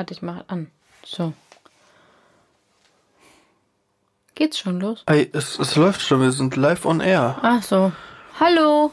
Warte, 0.00 0.14
ich 0.14 0.22
mache 0.22 0.46
an. 0.48 0.70
So. 1.04 1.34
Geht's 4.34 4.58
schon 4.58 4.80
los? 4.80 5.02
Ey, 5.04 5.28
es, 5.34 5.58
es 5.58 5.76
läuft 5.76 6.00
schon, 6.00 6.22
wir 6.22 6.32
sind 6.32 6.56
live 6.56 6.86
on 6.86 7.00
air. 7.00 7.36
Ach 7.42 7.62
so. 7.62 7.92
Hallo. 8.40 8.92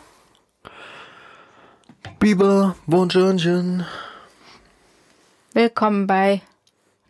Bibel, 2.20 2.76
Bonjourchen. 2.88 3.86
Willkommen 5.54 6.08
bei 6.08 6.42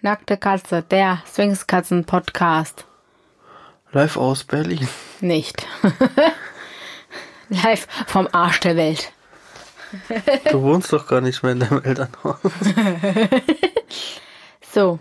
Nackte 0.02 0.38
Katze, 0.38 0.84
der 0.84 1.24
Swingskatzen-Podcast. 1.26 2.86
Live 3.94 4.16
aus 4.16 4.44
Berlin. 4.44 4.88
Nicht. 5.22 5.66
Live 7.50 7.88
vom 8.06 8.28
Arsch 8.32 8.60
der 8.60 8.76
Welt. 8.76 9.12
Du 10.52 10.62
wohnst 10.62 10.94
doch 10.94 11.08
gar 11.08 11.22
nicht 11.22 11.42
mehr 11.42 11.54
in 11.54 11.62
deinem 11.62 11.82
Elternhaus. 11.82 12.38
So. 14.78 15.00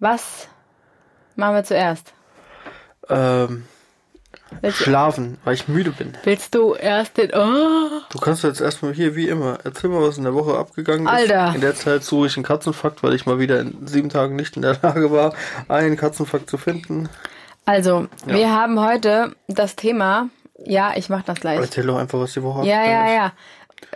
Was 0.00 0.48
machen 1.36 1.54
wir 1.54 1.62
zuerst? 1.62 2.12
Ähm, 3.08 3.66
Willst, 4.60 4.78
schlafen, 4.78 5.38
weil 5.44 5.54
ich 5.54 5.68
müde 5.68 5.92
bin. 5.92 6.18
willst 6.24 6.56
du 6.56 6.74
erst 6.74 7.18
den. 7.18 7.30
Oh, 7.34 8.00
Du 8.10 8.18
kannst 8.18 8.42
jetzt 8.42 8.60
erstmal 8.60 8.92
hier 8.94 9.14
wie 9.14 9.28
immer. 9.28 9.58
Erzähl 9.62 9.90
mal, 9.90 10.02
was 10.02 10.18
in 10.18 10.24
der 10.24 10.34
Woche 10.34 10.58
abgegangen 10.58 11.06
ist. 11.06 11.12
Alter. 11.12 11.52
In 11.54 11.60
der 11.60 11.76
Zeit 11.76 12.02
suche 12.02 12.26
ich 12.26 12.36
einen 12.36 12.44
Katzenfakt, 12.44 13.04
weil 13.04 13.14
ich 13.14 13.26
mal 13.26 13.38
wieder 13.38 13.60
in 13.60 13.86
sieben 13.86 14.08
Tagen 14.08 14.34
nicht 14.34 14.56
in 14.56 14.62
der 14.62 14.76
Lage 14.82 15.12
war, 15.12 15.34
einen 15.68 15.96
Katzenfakt 15.96 16.50
zu 16.50 16.58
finden. 16.58 17.08
Also, 17.64 18.08
Ja. 18.26 18.34
wir 18.34 18.52
haben 18.52 18.80
heute 18.84 19.36
das 19.46 19.76
Thema. 19.76 20.30
Ja, 20.64 20.94
ich 20.96 21.08
mach 21.10 21.22
das 21.22 21.38
gleich. 21.38 21.60
Erzähl 21.60 21.86
doch 21.86 21.96
einfach, 21.98 22.18
was 22.18 22.32
die 22.32 22.42
Woche 22.42 22.66
Ja, 22.66 22.84
ja, 22.84 23.06
ist. 23.06 23.12
ja. 23.14 23.32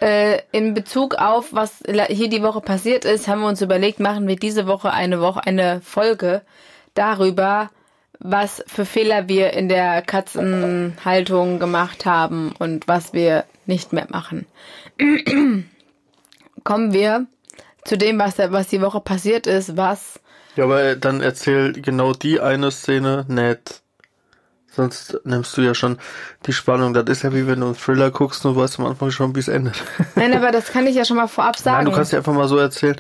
Äh, 0.01 0.41
in 0.53 0.75
Bezug 0.75 1.15
auf, 1.15 1.53
was 1.53 1.83
hier 2.09 2.29
die 2.29 2.43
Woche 2.43 2.61
passiert 2.61 3.05
ist, 3.05 3.29
haben 3.29 3.41
wir 3.41 3.49
uns 3.49 3.63
überlegt, 3.63 4.01
machen 4.01 4.27
wir 4.27 4.37
diese 4.37 4.67
Woche 4.67 4.93
eine 4.93 5.21
Woche, 5.21 5.47
eine 5.47 5.81
Folge 5.81 6.43
darüber, 6.95 7.71
was 8.19 8.65
für 8.67 8.85
Fehler 8.85 9.29
wir 9.29 9.53
in 9.53 9.69
der 9.69 10.03
Katzenhaltung 10.03 11.59
gemacht 11.59 12.07
haben 12.07 12.55
und 12.59 12.89
was 12.89 13.13
wir 13.13 13.45
nicht 13.67 13.93
mehr 13.93 14.07
machen. 14.11 14.47
Kommen 16.65 16.93
wir 16.93 17.27
zu 17.85 17.99
dem, 17.99 18.19
was, 18.19 18.39
was 18.39 18.69
die 18.69 18.81
Woche 18.81 19.01
passiert 19.01 19.47
ist, 19.47 19.77
was 19.77 20.21
Ja, 20.57 20.65
aber 20.65 20.97
dann 20.97 21.21
erzähl 21.21 21.73
genau 21.73 22.13
die 22.13 22.41
eine 22.41 22.71
Szene 22.71 23.25
nicht. 23.29 23.82
Sonst 24.75 25.19
nimmst 25.25 25.55
du 25.57 25.61
ja 25.61 25.75
schon 25.75 25.99
die 26.47 26.53
Spannung. 26.53 26.95
Das 26.95 27.05
ist 27.09 27.23
ja 27.23 27.33
wie 27.35 27.47
wenn 27.47 27.61
du 27.61 27.67
einen 27.67 27.77
Thriller 27.77 28.11
guckst 28.11 28.45
und 28.47 28.57
weißt 28.57 28.81
am 28.81 28.87
Anfang 28.87 29.11
schon, 29.11 29.35
wie 29.35 29.41
es 29.41 29.49
endet. 29.49 29.83
Nein, 30.15 30.35
aber 30.35 30.51
das 30.51 30.73
kann 30.73 30.87
ich 30.87 30.97
ja 30.97 31.05
schon 31.05 31.19
mal 31.19 31.29
vorab 31.29 31.59
sagen. 31.59 31.77
Nein, 31.85 31.87
du 31.87 31.93
kannst 31.93 32.13
ja 32.13 32.19
einfach 32.19 32.33
mal 32.33 32.49
so 32.49 32.57
erzählen, 32.57 32.97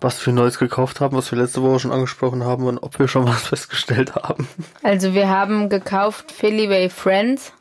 was 0.00 0.24
wir 0.24 0.32
Neues 0.32 0.58
gekauft 0.58 1.00
haben, 1.00 1.16
was 1.16 1.30
wir 1.30 1.38
letzte 1.38 1.62
Woche 1.62 1.80
schon 1.80 1.92
angesprochen 1.92 2.42
haben 2.44 2.66
und 2.66 2.78
ob 2.78 2.98
wir 2.98 3.08
schon 3.08 3.26
was 3.28 3.42
festgestellt 3.48 4.14
haben. 4.14 4.48
also 4.82 5.12
wir 5.14 5.28
haben 5.28 5.68
gekauft 5.68 6.32
Philly 6.32 6.88
Friends. 6.88 7.52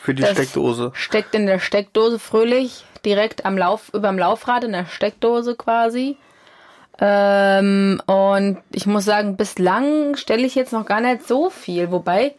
Für 0.00 0.14
die 0.14 0.22
Das- 0.22 0.32
Steckdose. 0.32 0.90
Steckt 0.94 1.32
in 1.36 1.46
der 1.46 1.60
Steckdose 1.60 2.18
fröhlich, 2.18 2.84
direkt 3.04 3.46
am 3.46 3.56
Lauf, 3.56 3.94
überm 3.94 4.18
Laufrad 4.18 4.64
in 4.64 4.72
der 4.72 4.86
Steckdose 4.86 5.54
quasi. 5.54 6.16
Ähm, 7.04 8.00
und 8.06 8.58
ich 8.70 8.86
muss 8.86 9.04
sagen, 9.04 9.36
bislang 9.36 10.14
stelle 10.14 10.46
ich 10.46 10.54
jetzt 10.54 10.72
noch 10.72 10.86
gar 10.86 11.00
nicht 11.00 11.26
so 11.26 11.50
viel. 11.50 11.90
Wobei, 11.90 12.36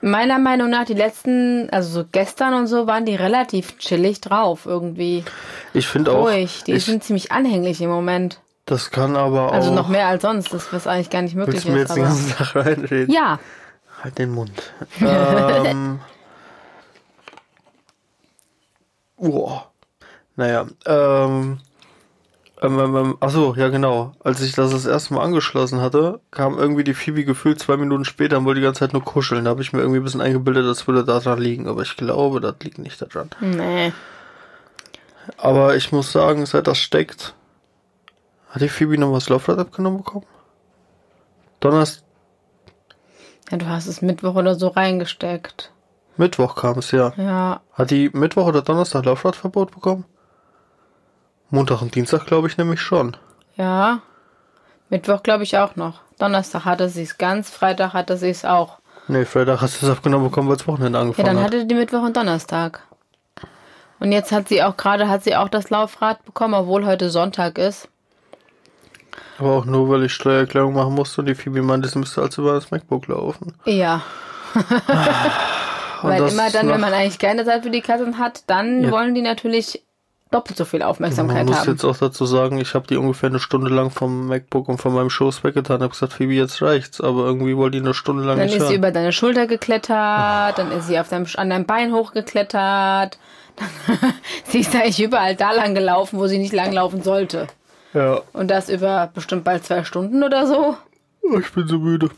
meiner 0.00 0.38
Meinung 0.38 0.70
nach, 0.70 0.84
die 0.84 0.94
letzten, 0.94 1.68
also 1.70 2.02
so 2.02 2.08
gestern 2.12 2.54
und 2.54 2.68
so, 2.68 2.86
waren 2.86 3.04
die 3.04 3.16
relativ 3.16 3.78
chillig 3.78 4.20
drauf 4.20 4.64
irgendwie. 4.64 5.24
Ich 5.74 5.88
finde 5.88 6.12
auch, 6.12 6.26
Ruhig. 6.28 6.62
Die 6.68 6.74
ich, 6.74 6.84
sind 6.84 7.02
ziemlich 7.02 7.32
anhänglich 7.32 7.80
im 7.82 7.90
Moment. 7.90 8.40
das 8.66 8.92
kann 8.92 9.16
aber 9.16 9.52
Also 9.52 9.70
auch... 9.72 9.74
noch 9.74 9.88
mehr 9.88 10.06
als 10.06 10.22
sonst, 10.22 10.54
das 10.54 10.72
was 10.72 10.86
eigentlich 10.86 11.10
gar 11.10 11.22
nicht 11.22 11.34
möglich 11.34 11.66
Willst 11.66 11.66
du 11.66 11.72
mir 11.72 11.82
ist. 11.82 11.88
jetzt 11.88 11.96
den 11.96 12.04
Aber 12.04 12.14
ganzen 12.14 12.36
Tag 12.36 12.54
reinreden? 12.54 13.12
ja, 13.12 13.40
Halt 14.04 14.18
den 14.18 14.30
Mund. 14.30 14.52
ähm, 15.00 15.98
Boah. 19.16 19.70
Naja, 20.36 20.66
ähm, 20.86 21.58
ähm, 22.62 22.78
ähm, 22.78 22.96
ähm, 22.96 23.16
achso, 23.20 23.54
ja 23.56 23.68
genau. 23.68 24.12
Als 24.22 24.40
ich 24.42 24.52
das 24.52 24.70
das 24.72 24.84
erste 24.86 25.14
Mal 25.14 25.22
angeschlossen 25.22 25.80
hatte, 25.80 26.20
kam 26.30 26.58
irgendwie 26.58 26.84
die 26.84 26.94
Phoebe 26.94 27.24
gefühlt 27.24 27.58
zwei 27.58 27.76
Minuten 27.76 28.04
später 28.04 28.38
und 28.38 28.44
wollte 28.44 28.60
die 28.60 28.64
ganze 28.66 28.80
Zeit 28.80 28.92
nur 28.92 29.02
kuscheln. 29.04 29.44
Da 29.44 29.50
habe 29.50 29.62
ich 29.62 29.72
mir 29.72 29.80
irgendwie 29.80 30.00
ein 30.00 30.04
bisschen 30.04 30.20
eingebildet, 30.20 30.66
das 30.66 30.86
würde 30.86 31.04
da 31.04 31.20
dran 31.20 31.38
liegen. 31.40 31.68
Aber 31.68 31.82
ich 31.82 31.96
glaube, 31.96 32.40
das 32.40 32.56
liegt 32.62 32.78
nicht 32.78 33.00
daran. 33.00 33.30
nee. 33.40 33.92
Aber 35.36 35.76
ich 35.76 35.92
muss 35.92 36.10
sagen, 36.12 36.44
seit 36.44 36.66
das 36.66 36.78
steckt, 36.78 37.34
hat 38.48 38.62
die 38.62 38.68
Phoebe 38.68 38.98
noch 38.98 39.12
was 39.12 39.28
Laufrad 39.28 39.58
abgenommen 39.58 39.98
bekommen? 39.98 40.26
Donnerstag, 41.60 42.02
Ja, 43.50 43.58
du 43.58 43.66
hast 43.68 43.86
es 43.86 44.02
Mittwoch 44.02 44.34
oder 44.34 44.54
so 44.54 44.68
reingesteckt. 44.68 45.72
Mittwoch 46.16 46.56
kam 46.56 46.78
es, 46.78 46.90
ja. 46.90 47.12
Ja, 47.16 47.60
Hat 47.72 47.90
die 47.90 48.10
Mittwoch 48.12 48.46
oder 48.46 48.62
Donnerstag 48.62 49.04
Laufradverbot 49.04 49.70
bekommen? 49.70 50.04
Montag 51.50 51.82
und 51.82 51.94
Dienstag 51.94 52.26
glaube 52.26 52.48
ich 52.48 52.56
nämlich 52.58 52.80
schon. 52.80 53.16
Ja. 53.56 54.00
Mittwoch 54.88 55.22
glaube 55.22 55.42
ich 55.44 55.56
auch 55.58 55.76
noch. 55.76 56.00
Donnerstag 56.18 56.64
hatte 56.64 56.88
sie 56.88 57.02
es 57.02 57.18
ganz, 57.18 57.50
Freitag 57.50 57.92
hatte 57.92 58.16
sie 58.16 58.30
es 58.30 58.44
auch. 58.44 58.78
Nee, 59.08 59.24
Freitag 59.24 59.60
hast 59.60 59.80
du 59.80 59.86
es 59.86 59.92
abgenommen 59.92 60.28
bekommen, 60.28 60.48
weil 60.48 60.56
das 60.56 60.66
Wochenende 60.68 60.98
Ja, 60.98 61.02
angefangen 61.02 61.26
dann 61.26 61.38
hat. 61.38 61.46
hatte 61.46 61.66
die 61.66 61.74
Mittwoch 61.74 62.02
und 62.02 62.16
Donnerstag. 62.16 62.82
Und 63.98 64.12
jetzt 64.12 64.32
hat 64.32 64.48
sie 64.48 64.62
auch 64.62 64.76
gerade, 64.76 65.08
hat 65.08 65.24
sie 65.24 65.36
auch 65.36 65.48
das 65.48 65.70
Laufrad 65.70 66.24
bekommen, 66.24 66.54
obwohl 66.54 66.86
heute 66.86 67.10
Sonntag 67.10 67.58
ist. 67.58 67.88
Aber 69.38 69.50
auch 69.56 69.64
nur, 69.64 69.88
weil 69.88 70.04
ich 70.04 70.12
Steuererklärung 70.12 70.74
machen 70.74 70.94
musste 70.94 71.20
und 71.22 71.26
die 71.26 71.34
Phoebe 71.34 71.62
meinte, 71.62 71.88
sie 71.88 71.98
müsste 71.98 72.22
als 72.22 72.38
über 72.38 72.52
das 72.54 72.70
MacBook 72.70 73.08
laufen. 73.08 73.54
Ja. 73.64 74.02
Weil 76.02 76.28
immer 76.28 76.50
dann, 76.50 76.68
wenn 76.68 76.80
man 76.80 76.92
eigentlich 76.94 77.18
keine 77.18 77.44
Zeit 77.44 77.62
für 77.62 77.70
die 77.70 77.82
Katzen 77.82 78.18
hat, 78.18 78.44
dann 78.48 78.84
Ja. 78.84 78.90
wollen 78.90 79.14
die 79.14 79.20
natürlich 79.22 79.82
doppelt 80.30 80.56
so 80.56 80.64
viel 80.64 80.82
Aufmerksamkeit 80.82 81.46
muss 81.46 81.58
haben. 81.58 81.70
jetzt 81.70 81.84
auch 81.84 81.96
dazu 81.96 82.24
sagen, 82.24 82.58
ich 82.58 82.74
habe 82.74 82.86
die 82.86 82.96
ungefähr 82.96 83.28
eine 83.30 83.40
Stunde 83.40 83.68
lang 83.68 83.90
vom 83.90 84.28
MacBook 84.28 84.68
und 84.68 84.78
von 84.78 84.94
meinem 84.94 85.10
Schoß 85.10 85.42
weggetan. 85.42 85.82
Hab 85.82 85.90
gesagt, 85.90 86.12
Phoebe, 86.12 86.34
jetzt 86.34 86.62
reicht's. 86.62 87.00
Aber 87.00 87.24
irgendwie 87.24 87.56
wollte 87.56 87.78
die 87.78 87.84
eine 87.84 87.94
Stunde 87.94 88.24
lang 88.24 88.36
Dann 88.38 88.46
nicht 88.46 88.56
ist 88.56 88.62
sie 88.62 88.68
hören. 88.68 88.76
über 88.76 88.90
deine 88.92 89.12
Schulter 89.12 89.46
geklettert, 89.46 90.58
dann 90.58 90.70
ist 90.72 90.86
sie 90.86 90.98
auf 91.00 91.08
deinem, 91.08 91.26
an 91.36 91.50
deinem 91.50 91.66
Bein 91.66 91.92
hochgeklettert. 91.92 93.18
Dann, 93.56 93.68
sie 94.44 94.60
ist 94.60 94.74
eigentlich 94.74 95.02
überall 95.02 95.34
da 95.34 95.52
lang 95.52 95.74
gelaufen, 95.74 96.18
wo 96.18 96.26
sie 96.28 96.38
nicht 96.38 96.52
lang 96.52 96.72
laufen 96.72 97.02
sollte. 97.02 97.48
Ja, 97.92 98.20
Und 98.32 98.50
das 98.52 98.68
über 98.68 99.10
bestimmt 99.12 99.42
bald 99.44 99.64
zwei 99.64 99.82
Stunden 99.84 100.22
oder 100.22 100.46
so. 100.46 100.76
ich 101.40 101.50
bin 101.52 101.66
so 101.66 101.78
müde. 101.78 102.08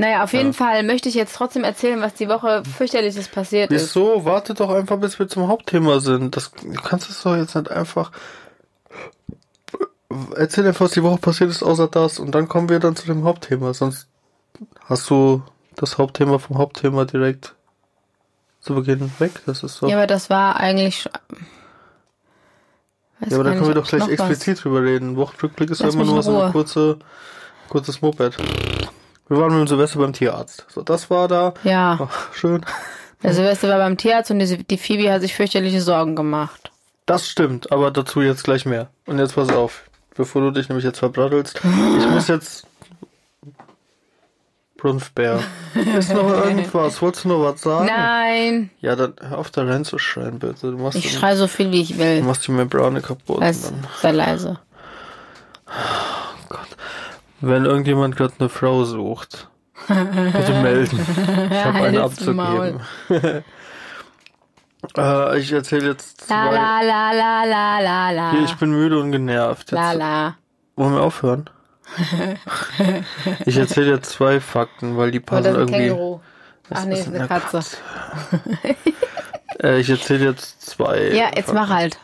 Naja, 0.00 0.22
auf 0.22 0.32
jeden 0.32 0.52
Fall 0.54 0.84
möchte 0.84 1.08
ich 1.08 1.16
jetzt 1.16 1.34
trotzdem 1.34 1.64
erzählen, 1.64 2.00
was 2.00 2.14
die 2.14 2.28
Woche 2.28 2.62
fürchterliches 2.64 3.26
passiert 3.28 3.72
ist. 3.72 3.82
Wieso? 3.96 4.24
Warte 4.24 4.54
doch 4.54 4.70
einfach, 4.70 4.96
bis 4.98 5.18
wir 5.18 5.26
zum 5.28 5.48
Hauptthema 5.48 5.98
sind. 5.98 6.36
Das, 6.36 6.52
du 6.52 6.72
kannst 6.80 7.10
es 7.10 7.22
doch 7.22 7.34
jetzt 7.36 7.56
nicht 7.56 7.68
einfach. 7.70 8.12
Erzähl 10.36 10.66
einfach, 10.66 10.86
was 10.86 10.92
die 10.92 11.02
Woche 11.02 11.18
passiert 11.18 11.50
ist, 11.50 11.62
außer 11.62 11.88
das. 11.88 12.18
Und 12.18 12.34
dann 12.34 12.48
kommen 12.48 12.68
wir 12.68 12.78
dann 12.78 12.96
zu 12.96 13.06
dem 13.06 13.24
Hauptthema. 13.24 13.74
Sonst 13.74 14.06
hast 14.84 15.10
du 15.10 15.42
das 15.76 15.98
Hauptthema 15.98 16.38
vom 16.38 16.58
Hauptthema 16.58 17.04
direkt 17.04 17.54
zu 18.60 18.74
Beginn 18.76 19.10
weg. 19.18 19.32
Das 19.46 19.62
ist 19.62 19.76
so. 19.76 19.88
Ja, 19.88 19.96
aber 19.96 20.06
das 20.06 20.30
war 20.30 20.56
eigentlich. 20.58 21.02
schon- 21.02 21.12
Weiß 23.20 23.30
Ja, 23.30 23.36
aber 23.36 23.44
da 23.44 23.50
können 23.56 23.66
wir 23.66 23.74
doch 23.74 23.86
gleich 23.88 24.00
noch 24.00 24.06
was- 24.08 24.12
explizit 24.30 24.62
drüber 24.64 24.82
reden. 24.82 25.16
Wochenrückblick 25.16 25.70
ist 25.70 25.80
ja 25.80 25.88
immer 25.88 26.04
nur 26.04 26.22
so 26.22 26.38
Ruhe. 26.40 26.52
kurze, 26.52 26.98
kurzes 27.68 28.00
Moped. 28.00 28.36
Wir 29.28 29.36
waren 29.38 29.50
mit 29.52 29.60
dem 29.60 29.68
Silvester 29.68 29.98
beim 29.98 30.12
Tierarzt. 30.12 30.64
So, 30.68 30.82
das 30.82 31.10
war 31.10 31.28
da. 31.28 31.54
Ja, 31.64 31.98
Ach, 32.02 32.32
schön. 32.34 32.64
der 33.22 33.34
Silvester 33.34 33.68
war 33.68 33.78
beim 33.78 33.96
Tierarzt 33.96 34.30
und 34.30 34.38
die, 34.38 34.64
die 34.64 34.78
Phoebe 34.78 35.12
hat 35.12 35.20
sich 35.20 35.34
fürchterliche 35.34 35.80
Sorgen 35.82 36.16
gemacht. 36.16 36.70
Das 37.06 37.28
stimmt, 37.28 37.72
aber 37.72 37.90
dazu 37.90 38.20
jetzt 38.22 38.44
gleich 38.44 38.64
mehr. 38.66 38.88
Und 39.06 39.18
jetzt 39.18 39.34
pass 39.34 39.50
auf, 39.50 39.82
bevor 40.14 40.42
du 40.42 40.50
dich 40.50 40.68
nämlich 40.68 40.84
jetzt 40.84 40.98
verbrattelst. 40.98 41.60
Ich 41.98 42.08
muss 42.08 42.28
jetzt. 42.28 42.66
Brunfbär. 44.76 45.40
Ist 45.98 46.12
noch 46.14 46.30
irgendwas? 46.44 47.02
Wolltest 47.02 47.24
du 47.24 47.28
noch 47.30 47.42
was 47.42 47.62
sagen? 47.62 47.86
Nein, 47.86 48.70
Ja, 48.80 48.94
dann 48.94 49.14
hör 49.20 49.38
auf 49.38 49.50
da 49.50 49.64
rein 49.64 49.84
zu 49.84 49.98
schreien, 49.98 50.38
bitte. 50.38 50.70
Du 50.70 50.78
machst, 50.78 50.96
ich 50.96 51.12
schreie 51.12 51.36
so 51.36 51.48
viel, 51.48 51.72
wie 51.72 51.82
ich 51.82 51.94
du 51.94 51.98
will. 51.98 52.22
machst 52.22 52.46
die 52.46 52.52
Membrane 52.52 53.00
kaputt. 53.00 53.40
Weiß, 53.40 53.72
sei 54.00 54.12
leise. 54.12 54.60
Wenn 57.40 57.64
irgendjemand 57.64 58.16
gerade 58.16 58.34
eine 58.38 58.48
Frau 58.48 58.84
sucht, 58.84 59.48
bitte 59.86 60.52
melden. 60.62 60.98
Ich 61.50 61.64
habe 61.64 61.78
eine 61.78 62.02
abzugeben. 62.02 62.80
äh, 64.96 65.38
ich 65.38 65.52
erzähle 65.52 65.90
jetzt 65.90 66.22
zwei. 66.22 66.34
La 66.52 66.80
la 66.80 67.12
la 67.12 67.44
la 67.44 67.78
la 67.80 68.10
la 68.10 68.30
Hier, 68.32 68.40
la. 68.40 68.44
ich 68.46 68.56
bin 68.56 68.70
müde 68.72 68.98
und 68.98 69.12
genervt. 69.12 69.70
La 69.70 69.90
Jetzt, 69.92 69.98
la. 69.98 70.34
wollen 70.76 70.94
wir 70.94 71.02
aufhören? 71.02 71.48
ich 73.46 73.56
erzähle 73.56 73.92
jetzt 73.94 74.10
zwei 74.10 74.40
Fakten, 74.40 74.96
weil 74.96 75.10
die 75.10 75.20
Oh, 75.20 75.24
passen 75.24 75.54
irgendwie. 75.54 75.88
Känguru. 75.88 76.20
Ach 76.70 76.84
nee, 76.84 77.00
ist 77.00 77.08
eine 77.08 77.26
Katze. 77.26 77.60
Äh, 79.62 79.78
ich 79.80 79.88
erzähle 79.88 80.26
jetzt 80.26 80.60
zwei. 80.66 81.08
Ja, 81.08 81.26
jetzt 81.34 81.46
Fakten. 81.46 81.54
mach 81.54 81.68
halt. 81.70 81.98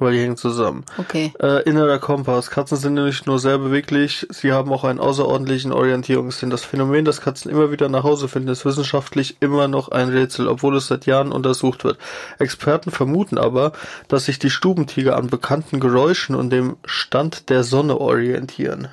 Weil 0.00 0.14
die 0.14 0.20
hängen 0.20 0.38
zusammen. 0.38 0.84
Okay. 0.96 1.32
Äh, 1.40 1.62
innerer 1.64 1.98
Kompass. 1.98 2.50
Katzen 2.50 2.78
sind 2.78 2.94
nicht 2.94 3.26
nur 3.26 3.38
sehr 3.38 3.58
beweglich, 3.58 4.26
sie 4.30 4.52
haben 4.52 4.72
auch 4.72 4.82
einen 4.82 4.98
außerordentlichen 4.98 5.72
Orientierungssinn. 5.72 6.48
Das 6.48 6.64
Phänomen, 6.64 7.04
dass 7.04 7.20
Katzen 7.20 7.50
immer 7.50 7.70
wieder 7.70 7.88
nach 7.90 8.02
Hause 8.02 8.26
finden, 8.26 8.48
ist 8.48 8.64
wissenschaftlich 8.64 9.36
immer 9.40 9.68
noch 9.68 9.90
ein 9.90 10.08
Rätsel, 10.08 10.48
obwohl 10.48 10.76
es 10.76 10.86
seit 10.86 11.04
Jahren 11.04 11.32
untersucht 11.32 11.84
wird. 11.84 11.98
Experten 12.38 12.90
vermuten 12.90 13.36
aber, 13.36 13.72
dass 14.08 14.24
sich 14.24 14.38
die 14.38 14.50
Stubentiger 14.50 15.16
an 15.16 15.28
bekannten 15.28 15.80
Geräuschen 15.80 16.34
und 16.34 16.50
dem 16.50 16.78
Stand 16.86 17.50
der 17.50 17.62
Sonne 17.62 18.00
orientieren. 18.00 18.88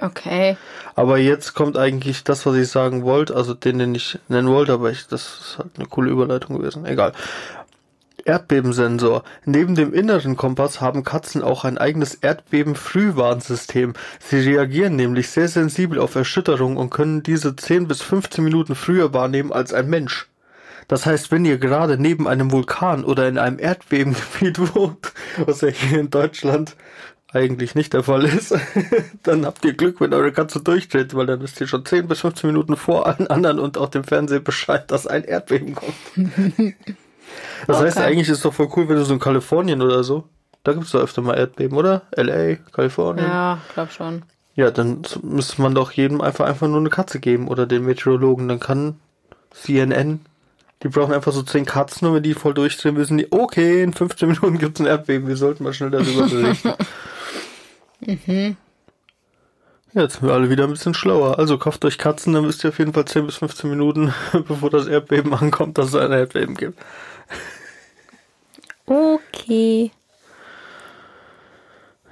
Okay. 0.00 0.56
Aber 0.94 1.18
jetzt 1.18 1.54
kommt 1.54 1.76
eigentlich 1.76 2.24
das, 2.24 2.46
was 2.46 2.56
ich 2.56 2.68
sagen 2.68 3.04
wollte, 3.04 3.34
also 3.34 3.54
den, 3.54 3.78
den 3.78 3.94
ich 3.94 4.18
nennen 4.28 4.48
wollte, 4.48 4.72
aber 4.72 4.90
ich, 4.90 5.06
das 5.06 5.22
ist 5.40 5.58
halt 5.58 5.70
eine 5.76 5.86
coole 5.86 6.10
Überleitung 6.10 6.58
gewesen. 6.58 6.86
Egal. 6.86 7.12
Erdbebensensor. 8.26 9.24
Neben 9.44 9.74
dem 9.74 9.94
inneren 9.94 10.36
Kompass 10.36 10.80
haben 10.80 11.04
Katzen 11.04 11.42
auch 11.42 11.64
ein 11.64 11.78
eigenes 11.78 12.14
Erdbeben-Frühwarnsystem. 12.14 13.94
Sie 14.18 14.40
reagieren 14.40 14.96
nämlich 14.96 15.30
sehr 15.30 15.48
sensibel 15.48 15.98
auf 15.98 16.14
Erschütterungen 16.14 16.76
und 16.76 16.90
können 16.90 17.22
diese 17.22 17.56
10 17.56 17.88
bis 17.88 18.02
15 18.02 18.44
Minuten 18.44 18.74
früher 18.74 19.12
wahrnehmen 19.12 19.52
als 19.52 19.72
ein 19.72 19.88
Mensch. 19.88 20.28
Das 20.88 21.04
heißt, 21.04 21.32
wenn 21.32 21.44
ihr 21.44 21.58
gerade 21.58 21.98
neben 21.98 22.28
einem 22.28 22.52
Vulkan 22.52 23.04
oder 23.04 23.28
in 23.28 23.38
einem 23.38 23.58
Erdbebengebiet 23.58 24.58
wohnt, 24.74 25.12
was 25.44 25.60
ja 25.60 25.68
hier 25.68 26.00
in 26.00 26.10
Deutschland 26.10 26.76
eigentlich 27.32 27.74
nicht 27.74 27.92
der 27.92 28.04
Fall 28.04 28.24
ist, 28.24 28.54
dann 29.24 29.44
habt 29.44 29.64
ihr 29.64 29.74
Glück, 29.74 30.00
wenn 30.00 30.14
eure 30.14 30.32
Katze 30.32 30.60
durchdreht, 30.60 31.14
weil 31.14 31.26
dann 31.26 31.40
wisst 31.42 31.60
ihr 31.60 31.66
schon 31.66 31.84
10 31.84 32.06
bis 32.06 32.20
15 32.20 32.48
Minuten 32.48 32.76
vor 32.76 33.06
allen 33.06 33.26
anderen 33.26 33.58
und 33.58 33.78
auch 33.78 33.88
dem 33.88 34.04
Fernsehen 34.04 34.44
Bescheid, 34.44 34.90
dass 34.90 35.06
ein 35.06 35.24
Erdbeben 35.24 35.74
kommt. 35.74 35.94
Das 37.66 37.80
heißt, 37.80 37.96
Okay. 37.96 38.06
eigentlich 38.06 38.28
ist 38.28 38.38
es 38.38 38.42
doch 38.42 38.54
voll 38.54 38.68
cool, 38.76 38.88
wenn 38.88 38.96
du 38.96 39.04
so 39.04 39.14
in 39.14 39.20
Kalifornien 39.20 39.82
oder 39.82 40.02
so, 40.04 40.24
da 40.64 40.72
gibt 40.72 40.84
es 40.86 40.92
doch 40.92 41.00
öfter 41.00 41.22
mal 41.22 41.34
Erdbeben, 41.36 41.76
oder? 41.76 42.02
L.A., 42.12 42.56
Kalifornien. 42.72 43.26
Ja, 43.26 43.58
glaub 43.74 43.90
schon. 43.92 44.22
Ja, 44.54 44.70
dann 44.70 45.02
müsste 45.22 45.60
man 45.62 45.74
doch 45.74 45.92
jedem 45.92 46.20
einfach 46.20 46.46
einfach 46.46 46.66
nur 46.66 46.78
eine 46.78 46.88
Katze 46.90 47.20
geben 47.20 47.48
oder 47.48 47.66
den 47.66 47.84
Meteorologen. 47.84 48.48
Dann 48.48 48.58
kann 48.60 48.98
CNN, 49.50 50.20
die 50.82 50.88
brauchen 50.88 51.12
einfach 51.14 51.32
so 51.32 51.42
zehn 51.42 51.64
Katzen 51.66 52.08
und 52.08 52.14
wenn 52.14 52.22
die 52.22 52.34
voll 52.34 52.54
durchdrehen, 52.54 52.96
wissen 52.96 53.18
die, 53.18 53.30
okay, 53.32 53.82
in 53.82 53.92
15 53.92 54.28
Minuten 54.28 54.58
gibt's 54.58 54.80
ein 54.80 54.86
Erdbeben, 54.86 55.28
wir 55.28 55.36
sollten 55.36 55.62
mal 55.64 55.72
schnell 55.74 55.90
darüber 55.90 56.26
berichten. 56.28 56.72
Ja, 59.92 60.02
jetzt 60.02 60.14
sind 60.18 60.26
wir 60.28 60.34
alle 60.34 60.50
wieder 60.50 60.64
ein 60.64 60.70
bisschen 60.70 60.94
schlauer. 60.94 61.38
Also 61.38 61.56
kauft 61.58 61.84
euch 61.84 61.96
Katzen, 61.98 62.32
dann 62.34 62.46
wisst 62.46 62.64
ihr 62.64 62.68
auf 62.70 62.78
jeden 62.78 62.92
Fall 62.92 63.06
10 63.06 63.26
bis 63.26 63.36
15 63.36 63.70
Minuten, 63.70 64.12
bevor 64.48 64.70
das 64.70 64.86
Erdbeben 64.86 65.32
ankommt, 65.34 65.78
dass 65.78 65.88
es 65.88 65.94
ein 65.94 66.12
Erdbeben 66.12 66.54
gibt. 66.54 66.78
Okay. 68.86 69.90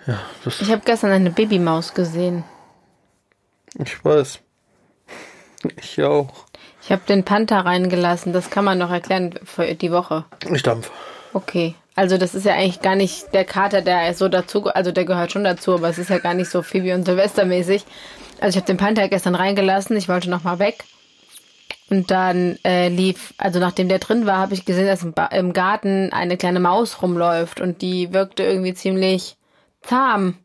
Ja, 0.07 0.21
das, 0.45 0.61
Ich 0.61 0.71
habe 0.71 0.83
gestern 0.85 1.11
eine 1.11 1.31
Babymaus 1.31 1.95
gesehen. 1.95 2.45
ich 3.79 4.05
weiß. 4.05 4.41
Ich 5.81 6.03
auch. 6.03 6.45
Ich 6.83 6.93
habe 6.93 7.03
den 7.09 7.25
Panther 7.25 7.65
reingelassen. 7.65 8.33
Das 8.35 8.51
kann 8.51 8.65
man 8.65 8.77
noch 8.79 8.91
erklären 8.91 9.39
für 9.45 9.75
die 9.75 9.91
Woche. 9.91 10.25
Ich 10.53 10.63
dampf. 10.63 10.91
Okay. 11.33 11.75
Also 11.97 12.19
das 12.19 12.35
ist 12.35 12.45
ja 12.45 12.55
eigentlich 12.55 12.83
gar 12.83 12.97
nicht 12.97 13.33
der 13.33 13.45
Kater, 13.45 13.81
der 13.81 14.13
so 14.15 14.29
dazu, 14.29 14.67
also 14.67 14.91
der 14.91 15.05
gehört 15.05 15.31
schon 15.33 15.45
dazu, 15.45 15.75
aber 15.75 15.89
es 15.89 15.99
ist 15.99 16.11
ja 16.11 16.19
gar 16.19 16.35
nicht 16.35 16.51
so 16.51 16.63
Phoebe 16.63 16.93
und 16.93 17.05
Silvester 17.05 17.45
mäßig. 17.45 17.85
Also 18.41 18.51
ich 18.51 18.57
habe 18.57 18.67
den 18.67 18.77
Panther 18.77 19.09
gestern 19.09 19.37
reingelassen. 19.37 19.97
Ich 19.97 20.09
wollte 20.09 20.29
noch 20.29 20.43
mal 20.43 20.59
weg. 20.59 20.85
Und 21.95 22.11
dann 22.11 22.59
äh, 22.65 22.89
lief, 22.89 23.35
also 23.39 23.61
nachdem 23.61 23.89
der 23.89 24.01
drin 24.01 24.27
war, 24.27 24.39
habe 24.39 24.55
ich 24.55 24.65
gesehen, 24.65 24.89
dass 24.89 25.05
im, 25.05 25.13
ba 25.13 25.27
im 25.27 25.53
Garten 25.53 26.13
eine 26.13 26.37
kleine 26.37 26.59
Maus 26.59 27.01
rumläuft 27.01 27.61
und 27.61 27.83
die 27.83 28.13
wirkte 28.13 28.43
irgendwie 28.43 28.75
ziemlich 28.75 29.37
zahm. 29.81 30.37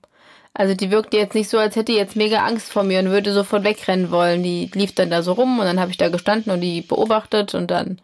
Also 0.54 0.76
die 0.76 0.92
wirkte 0.92 1.18
jetzt 1.18 1.34
nicht 1.34 1.50
so, 1.50 1.58
als 1.58 1.76
hätte 1.76 1.92
die 1.92 1.98
jetzt 1.98 2.16
mega 2.16 2.46
Angst 2.46 2.72
vor 2.72 2.84
mir 2.84 3.00
und 3.00 3.10
würde 3.10 3.34
sofort 3.34 3.64
wegrennen 3.64 4.12
wollen. 4.12 4.44
Die 4.44 4.70
lief 4.76 4.94
dann 4.94 5.10
da 5.10 5.24
so 5.24 5.32
rum 5.32 5.58
und 5.58 5.66
dann 5.66 5.80
habe 5.80 5.90
ich 5.90 5.98
da 5.98 6.10
gestanden 6.10 6.52
und 6.54 6.62
die 6.62 6.82
beobachtet 6.82 7.56
und 7.56 7.72
dann, 7.72 8.00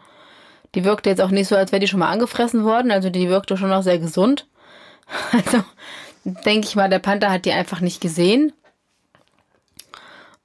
die 0.74 0.84
wirkte 0.84 1.12
jetzt 1.12 1.22
auch 1.22 1.30
nicht 1.30 1.48
so, 1.48 1.56
als 1.56 1.72
wäre 1.72 1.80
die 1.80 1.88
schon 1.88 2.00
mal 2.00 2.10
angefressen 2.10 2.64
worden. 2.64 2.90
Also 2.90 3.12
die 3.12 3.30
wirkte 3.30 3.58
schon 3.58 3.70
noch 3.70 3.84
sehr 3.84 4.00
gesund. 4.00 4.48
Also 5.32 5.64
denke 6.24 6.68
ich 6.68 6.76
mal, 6.76 6.90
der 6.90 6.98
Panther 6.98 7.30
hat 7.30 7.46
die 7.46 7.52
einfach 7.52 7.80
nicht 7.80 8.02
gesehen. 8.02 8.54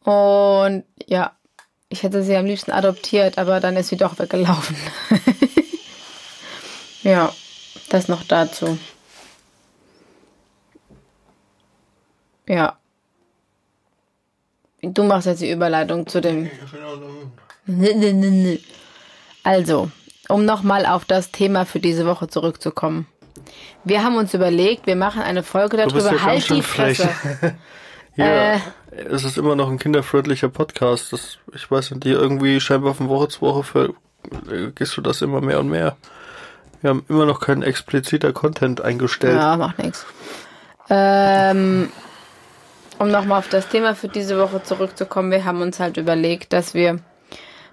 Und 0.05 0.85
ja, 1.07 1.33
ich 1.91 2.05
hätte 2.05 2.23
sie 2.23 2.37
am 2.37 2.47
liebsten 2.47 2.71
adoptiert, 2.71 3.37
aber 3.37 3.59
dann 3.59 3.77
ist 3.77 3.89
sie 3.89 3.97
doch 3.97 4.19
weggelaufen. 4.19 4.77
ja, 7.03 7.33
das 7.91 8.07
noch 8.07 8.23
dazu. 8.23 8.79
Ja. 12.49 12.77
Du 14.83 15.03
machst 15.03 15.27
jetzt 15.27 15.43
die 15.43 15.51
Überleitung 15.51 16.07
zu 16.07 16.21
dem. 16.21 16.49
Also, 19.43 19.91
um 20.29 20.45
nochmal 20.45 20.87
auf 20.87 21.05
das 21.05 21.33
Thema 21.33 21.67
für 21.67 21.81
diese 21.81 22.07
Woche 22.07 22.29
zurückzukommen. 22.29 23.07
Wir 23.83 24.05
haben 24.05 24.17
uns 24.17 24.33
überlegt, 24.33 24.87
wir 24.87 24.97
machen 24.97 25.23
eine 25.23 25.43
Folge 25.43 25.77
darüber. 25.77 26.23
Halt 26.23 26.49
die 26.49 26.63
frech. 26.63 26.99
Fresse. 26.99 27.59
Ja, 28.17 28.55
Äh. 28.55 28.59
Es 28.91 29.25
ist 29.25 29.39
immer 29.39 29.57
noch 29.57 29.71
ein 29.71 29.79
kinderfreundlicher 29.79 30.49
Podcast. 30.49 31.13
Das, 31.13 31.39
ich 31.55 31.71
weiß 31.71 31.93
nicht, 31.93 32.05
dir 32.05 32.19
irgendwie 32.19 32.61
scheinbar 32.61 32.95
von 32.95 33.09
Woche 33.09 33.29
zu 33.29 33.43
Woche 33.43 33.63
für, 33.63 33.95
äh, 34.51 34.71
gehst 34.75 34.97
du 34.97 35.01
das 35.01 35.23
immer 35.23 35.41
mehr 35.41 35.61
und 35.61 35.69
mehr. 35.69 35.97
Wir 36.81 36.91
haben 36.91 37.05
immer 37.09 37.27
noch 37.27 37.41
keinen 37.41 37.63
expliziter 37.63 38.33
Content 38.33 38.81
eingestellt. 38.81 39.37
Ja, 39.37 39.57
macht 39.57 39.79
nichts. 39.79 40.07
Ähm, 40.89 41.91
um 42.99 43.11
nochmal 43.11 43.39
auf 43.39 43.49
das 43.49 43.69
Thema 43.69 43.95
für 43.95 44.09
diese 44.09 44.39
Woche 44.39 44.63
zurückzukommen, 44.63 45.31
wir 45.31 45.45
haben 45.45 45.63
uns 45.63 45.79
halt 45.79 45.97
überlegt, 45.97 46.53
dass 46.53 46.75
wir 46.75 46.99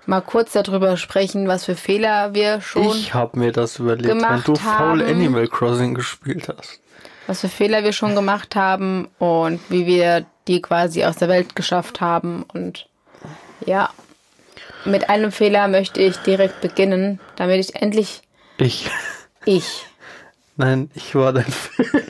mal 0.08 0.22
kurz 0.22 0.54
darüber 0.54 0.98
sprechen, 0.98 1.48
was 1.48 1.66
für 1.66 1.76
Fehler 1.76 2.34
wir 2.34 2.62
schon, 2.62 2.88
Ich 2.96 3.14
habe 3.14 3.38
mir 3.40 3.52
das 3.52 3.80
überlegt, 3.80 4.08
wenn 4.10 4.20
gemacht 4.20 4.48
du 4.48 4.56
Foul 4.56 5.02
haben. 5.02 5.02
Animal 5.02 5.48
Crossing 5.48 5.94
gespielt 5.94 6.48
hast. 6.50 6.80
was 7.28 7.42
für 7.42 7.50
Fehler 7.50 7.84
wir 7.84 7.94
schon 7.94 8.16
gemacht 8.16 8.56
haben 8.56 9.10
und 9.20 9.60
wie 9.70 9.86
wir 9.86 10.26
die 10.48 10.62
quasi 10.62 11.04
aus 11.04 11.18
der 11.18 11.28
Welt 11.28 11.56
geschafft 11.56 12.00
haben. 12.02 12.44
Und 12.54 12.88
ja, 13.66 13.90
mit 14.86 15.10
einem 15.10 15.32
Fehler 15.32 15.68
möchte 15.68 16.02
ich 16.02 16.18
direkt 16.18 16.62
beginnen, 16.62 17.20
damit 17.36 17.60
ich 17.60 17.76
endlich 17.82 18.22
Ich. 18.58 18.90
ich 19.46 19.86
Nein, 20.60 20.90
ich 20.96 21.14
war 21.14 21.34
dein 21.34 21.46
Fehler. 21.46 22.02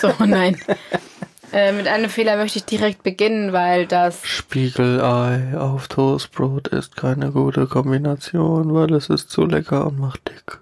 So, 0.00 0.14
nein. 0.24 0.56
äh, 1.52 1.72
mit 1.72 1.86
einem 1.86 2.10
Fehler 2.10 2.36
möchte 2.36 2.58
ich 2.58 2.64
direkt 2.64 3.02
beginnen, 3.02 3.52
weil 3.52 3.86
das. 3.86 4.26
Spiegelei 4.26 5.56
auf 5.56 5.88
Toastbrot 5.88 6.68
ist 6.68 6.96
keine 6.96 7.30
gute 7.32 7.66
Kombination, 7.66 8.74
weil 8.74 8.92
es 8.94 9.08
ist 9.08 9.30
zu 9.30 9.44
lecker 9.46 9.86
und 9.86 9.98
macht 9.98 10.28
dick. 10.28 10.58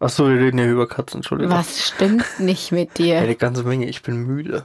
Achso, 0.00 0.28
wir 0.28 0.38
reden 0.40 0.58
ja 0.58 0.66
über 0.66 0.86
Katzen, 0.86 1.18
Entschuldigung. 1.18 1.52
Was 1.52 1.88
stimmt 1.88 2.38
nicht 2.38 2.70
mit 2.70 2.98
dir? 2.98 3.18
Eine 3.18 3.34
ganze 3.34 3.64
Menge, 3.64 3.86
ich 3.86 4.02
bin 4.02 4.24
müde. 4.26 4.64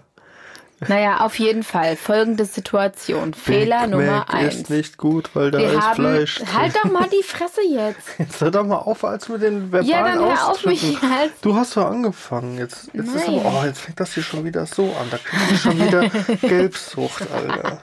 Naja, 0.88 1.22
auf 1.22 1.38
jeden 1.40 1.64
Fall. 1.64 1.96
Folgende 1.96 2.46
Situation. 2.46 3.34
Fehler 3.34 3.82
Big 3.82 3.90
Nummer 3.92 4.06
Mac 4.20 4.34
eins. 4.34 4.56
ist 4.56 4.70
nicht 4.70 4.98
gut, 4.98 5.30
weil 5.34 5.52
da 5.52 5.60
Wir 5.60 5.72
ist 5.74 5.82
haben. 5.82 5.96
Fleisch. 5.96 6.36
drin. 6.36 6.54
Halt 6.54 6.76
doch 6.76 6.92
mal 6.92 7.08
die 7.10 7.24
Fresse 7.28 7.62
jetzt. 7.70 8.08
Jetzt 8.18 8.42
hör 8.42 8.52
doch 8.52 8.66
mal 8.66 8.78
auf, 8.78 9.04
als 9.04 9.30
mit 9.30 9.42
den 9.42 9.72
verbalen 9.72 9.88
Ja, 9.90 10.04
dann 10.04 10.20
hör 10.20 10.50
auf, 10.50 10.66
mich 10.66 10.98
halt. 11.02 11.32
Du 11.42 11.56
hast 11.56 11.76
doch 11.78 11.86
angefangen. 11.86 12.58
Jetzt, 12.58 12.90
jetzt 12.94 13.16
ist 13.16 13.28
aber, 13.28 13.42
oh, 13.62 13.66
jetzt 13.66 13.80
fängt 13.82 14.00
das 14.00 14.14
hier 14.14 14.24
schon 14.24 14.44
wieder 14.46 14.66
so 14.66 14.84
an. 15.00 15.08
Da 15.12 15.18
kriegst 15.18 15.52
du 15.52 15.56
schon 15.58 15.80
wieder 15.80 16.10
Gelbsucht, 16.42 17.24
Alter. 17.34 17.82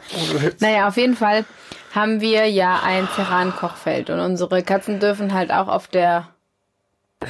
Naja, 0.61 0.89
auf 0.89 0.97
jeden 0.97 1.17
Fall 1.17 1.45
haben 1.95 2.21
wir 2.21 2.49
ja 2.49 2.81
ein 2.85 3.09
Terran-Kochfeld 3.17 4.11
und 4.11 4.21
unsere 4.21 4.63
Katzen 4.63 5.01
dürfen 5.01 5.35
halt 5.35 5.51
auch 5.53 5.69
auf 5.69 5.89
der. 5.89 6.29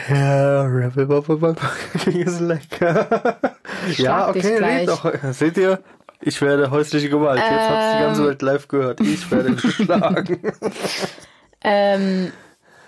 Ja, 0.09 0.63
Rebel 0.63 1.09
ist 2.07 2.41
lecker. 2.41 3.37
ja, 3.97 4.29
okay, 4.29 4.59
red 4.59 4.89
doch. 4.89 5.13
Seht 5.33 5.57
ihr? 5.57 5.81
Ich 6.23 6.41
werde 6.43 6.71
häusliche 6.71 7.09
Gewalt. 7.09 7.39
Jetzt 7.41 7.51
hat's 7.51 7.97
die 7.97 8.03
ganze 8.03 8.21
Ähm. 8.23 8.29
Welt 8.29 8.43
live 8.43 8.69
gehört. 8.69 9.01
Ich 9.01 9.31
werde 9.31 9.55
geschlagen. 9.55 10.53
Ähm, 11.63 12.33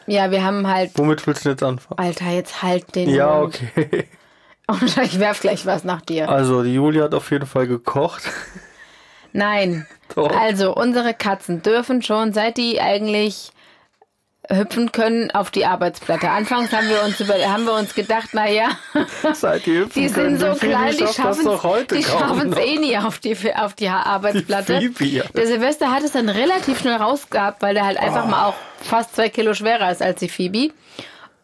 ja, 0.07 0.31
wir 0.31 0.43
haben 0.43 0.67
halt. 0.67 0.93
Womit 0.95 1.27
willst 1.27 1.45
du 1.45 1.51
jetzt 1.51 1.63
anfangen? 1.63 1.99
Alter, 1.99 2.31
jetzt 2.31 2.63
halt 2.63 2.95
den. 2.95 3.11
Ja, 3.11 3.41
Mund. 3.41 3.61
okay. 3.77 4.09
Und 4.67 4.97
ich 4.97 5.19
werf 5.21 5.41
gleich 5.41 5.67
was 5.67 5.85
nach 5.85 6.01
dir. 6.01 6.31
Also, 6.31 6.63
die 6.63 6.75
Julia 6.75 7.05
hat 7.05 7.15
auf 7.15 7.31
jeden 7.31 7.45
Fall 7.47 7.67
gekocht. 7.67 8.23
Nein. 9.33 9.87
Doch. 10.15 10.35
Also, 10.35 10.75
unsere 10.75 11.13
Katzen 11.13 11.63
dürfen 11.63 12.01
schon, 12.01 12.33
seit 12.33 12.57
die 12.57 12.81
eigentlich 12.81 13.53
hüpfen 14.51 14.91
können, 14.93 15.31
auf 15.31 15.51
die 15.51 15.65
Arbeitsplatte. 15.67 16.29
Anfangs 16.31 16.73
haben 16.73 16.89
wir 16.89 17.03
uns 17.05 17.21
über, 17.21 17.35
haben 17.35 17.65
wir 17.65 17.75
uns 17.75 17.95
gedacht, 17.95 18.31
na 18.33 18.49
ja, 18.49 18.71
die 19.65 19.87
die 19.95 20.09
sind 20.09 20.41
so 20.41 20.53
klein, 20.55 20.97
die 20.97 21.07
schaffen 21.07 21.49
die 21.91 22.03
schaffen 22.03 22.53
es 22.53 22.59
eh 22.59 22.79
nie 22.79 22.99
auf 22.99 23.19
die 23.19 23.37
auf 23.55 23.75
die 23.75 23.89
Arbeitsplatte. 23.89 24.81
Die. 24.81 25.23
Der 25.35 25.47
Silvester 25.47 25.91
hat 25.93 26.03
es 26.03 26.13
dann 26.13 26.29
relativ 26.29 26.81
schnell 26.81 26.97
rausgehabt, 26.97 27.63
weil 27.63 27.75
der 27.75 27.87
halt 27.87 27.99
einfach 27.99 28.25
Oh. 28.25 28.29
mal 28.29 28.47
auch 28.49 28.55
fast 28.81 29.15
zwei 29.15 29.29
Kilo 29.29 29.55
schwerer 29.55 29.91
ist 29.91 30.03
als 30.03 30.21
die 30.21 30.29
Phoebe. 30.29 30.73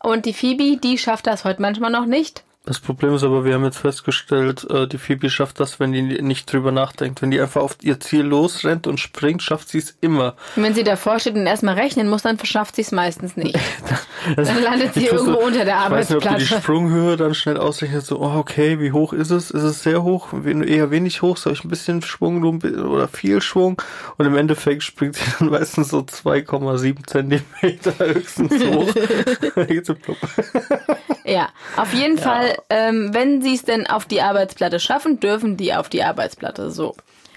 Und 0.01 0.27
die 0.27 0.35
Phoebe, 0.35 0.77
die 0.77 0.99
schafft 0.99 1.27
das 1.27 1.45
heute 1.45 1.63
manchmal 1.63 1.91
noch 1.91 2.07
nicht. 2.07 2.43
Das 2.69 2.81
Problem 2.81 3.15
ist 3.15 3.25
aber, 3.25 3.47
wir 3.47 3.55
haben 3.55 3.65
jetzt 3.65 3.79
festgestellt, 3.79 4.67
äh, 4.69 4.87
die 4.87 4.99
Phoebe 4.99 5.31
schafft 5.31 5.59
das, 5.59 5.81
wenn 5.81 5.91
die 5.91 6.03
nicht 6.03 6.53
drüber 6.53 6.71
nachdenkt. 6.71 7.23
Wenn 7.23 7.31
die 7.31 7.41
einfach 7.41 7.63
auf 7.63 7.79
ihr 7.81 7.99
Ziel 7.99 8.21
losrennt 8.21 8.87
und 8.87 9.01
springt, 9.01 9.43
schafft 9.43 9.71
sie 9.71 9.79
es 9.79 9.97
immer. 10.03 10.35
Und 10.55 10.65
wenn 10.65 10.75
sie 10.75 10.85
davor 10.85 11.19
steht 11.19 11.35
und 11.35 11.47
erstmal 11.47 11.77
rechnen 11.77 12.11
muss, 12.11 12.21
dann 12.21 12.39
schafft 12.45 12.77
sie 12.77 12.83
es 12.83 12.93
meistens 12.93 13.39
nicht. 13.39 13.59
dann 14.37 14.63
landet 14.63 14.93
sie 14.93 15.07
irgendwo 15.07 15.39
unter 15.39 15.65
der 15.65 15.83
Ich 15.83 15.91
weiß 15.91 16.11
nicht, 16.11 16.17
ob 16.19 16.23
die 16.23 16.29
die 16.29 16.35
Arbeitsplatte. 16.35 16.63
Sprunghöhe 16.63 17.17
dann 17.17 17.35
schnell 17.35 17.57
ausrechnet, 17.57 18.05
so, 18.05 18.21
oh, 18.21 18.37
okay, 18.37 18.79
wie 18.81 18.93
hoch 18.93 19.15
ist 19.15 19.31
es? 19.31 19.51
Ist 19.51 19.63
es 19.63 19.83
sehr 19.83 20.03
hoch? 20.03 20.35
Eher 20.45 20.91
wenig 20.91 21.23
hoch? 21.23 21.39
Soll 21.39 21.55
ich 21.55 21.65
ein 21.65 21.71
bisschen 21.71 22.03
Schwung 22.03 22.45
oder 22.45 23.09
viel 23.09 23.41
Schwung? 23.41 23.81
Und 24.19 24.27
im 24.27 24.37
Endeffekt 24.37 24.83
springt 24.83 25.17
sie 25.17 25.25
dann 25.39 25.49
meistens 25.49 25.89
so 25.89 26.01
2,7 26.01 27.07
Zentimeter 27.07 27.95
höchstens 27.99 28.63
hoch. 28.63 28.93
Ja, 31.29 31.49
auf 31.77 31.93
jeden 31.93 32.17
Fall, 32.17 32.57
ähm, 32.71 33.13
wenn 33.13 33.43
sie 33.43 33.55
es 33.55 33.63
denn 33.63 33.87
auf 33.87 34.07
die 34.07 34.23
Arbeitsplatte 34.23 34.81
schaffen, 34.81 35.21
dürfen 35.21 35.57
die 35.57 35.75
auf 35.75 35.89
die 35.89 36.03
Arbeitsplatte. 36.03 36.71
So. 36.71 36.95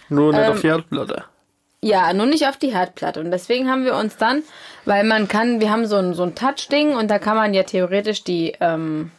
Nur 0.09 0.31
nicht 0.31 0.41
Ähm, 0.45 0.51
auf 0.53 0.61
die 0.61 0.67
Herdplatte. 0.69 1.23
Ja, 1.83 2.13
nur 2.13 2.27
nicht 2.27 2.47
auf 2.47 2.57
die 2.57 2.73
Herdplatte. 2.73 3.19
Und 3.19 3.31
deswegen 3.31 3.69
haben 3.69 3.83
wir 3.85 3.95
uns 3.95 4.15
dann, 4.15 4.43
weil 4.85 5.03
man 5.03 5.27
kann, 5.27 5.59
wir 5.59 5.71
haben 5.71 5.87
so 5.87 5.97
ein, 5.97 6.13
so 6.13 6.23
ein 6.23 6.35
Touch-Ding 6.35 6.95
und 6.95 7.09
da 7.09 7.19
kann 7.19 7.35
man 7.35 7.53
ja 7.53 7.63
theoretisch 7.63 8.23
die 8.23 8.53
ähm, 8.61 9.11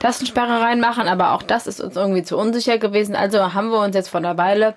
Tastensperre 0.00 0.60
reinmachen, 0.60 1.08
aber 1.08 1.32
auch 1.32 1.42
das 1.42 1.66
ist 1.66 1.80
uns 1.80 1.96
irgendwie 1.96 2.22
zu 2.24 2.36
unsicher 2.36 2.78
gewesen. 2.78 3.14
Also 3.16 3.54
haben 3.54 3.70
wir 3.70 3.78
uns 3.80 3.94
jetzt 3.94 4.08
vor 4.08 4.18
einer 4.18 4.36
Weile 4.36 4.74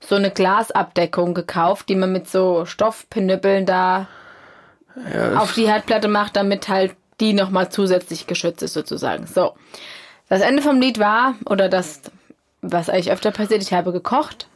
so 0.00 0.14
eine 0.14 0.30
Glasabdeckung 0.30 1.34
gekauft, 1.34 1.88
die 1.88 1.96
man 1.96 2.12
mit 2.12 2.28
so 2.28 2.64
Stoffpinüppeln 2.66 3.66
da 3.66 4.06
Ja, 5.12 5.38
auf 5.40 5.54
die 5.54 5.66
Herdplatte 5.66 6.08
macht, 6.08 6.36
damit 6.36 6.68
halt 6.68 6.92
die 7.20 7.32
nochmal 7.32 7.70
zusätzlich 7.70 8.26
geschützt 8.26 8.62
ist 8.62 8.74
sozusagen. 8.74 9.26
So. 9.26 9.54
Das 10.28 10.40
Ende 10.40 10.62
vom 10.62 10.80
Lied 10.80 10.98
war, 10.98 11.34
oder 11.46 11.68
das, 11.68 12.02
was 12.60 12.88
eigentlich 12.88 13.10
öfter 13.10 13.30
passiert, 13.30 13.62
ich 13.62 13.72
habe 13.72 13.92
gekocht, 13.92 14.46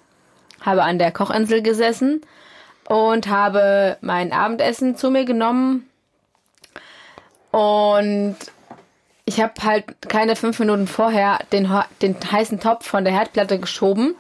habe 0.61 0.83
an 0.83 0.99
der 0.99 1.13
Kochinsel 1.13 1.63
gesessen 1.63 2.21
und 2.87 3.29
habe 3.29 3.97
mein 4.01 4.33
Abendessen 4.33 4.97
zu 4.97 5.11
mir 5.11 5.25
genommen 5.25 5.89
und 7.51 8.37
ich 9.25 9.41
habe 9.41 9.53
halt 9.63 9.85
keine 10.09 10.37
fünf 10.37 10.59
Minuten 10.59 10.87
vorher 10.87 11.39
den, 11.53 11.71
den 12.01 12.17
heißen 12.31 12.61
Topf 12.61 12.87
von 12.87 13.05
der 13.05 13.13
Herdplatte 13.13 13.59
geschoben 13.61 14.15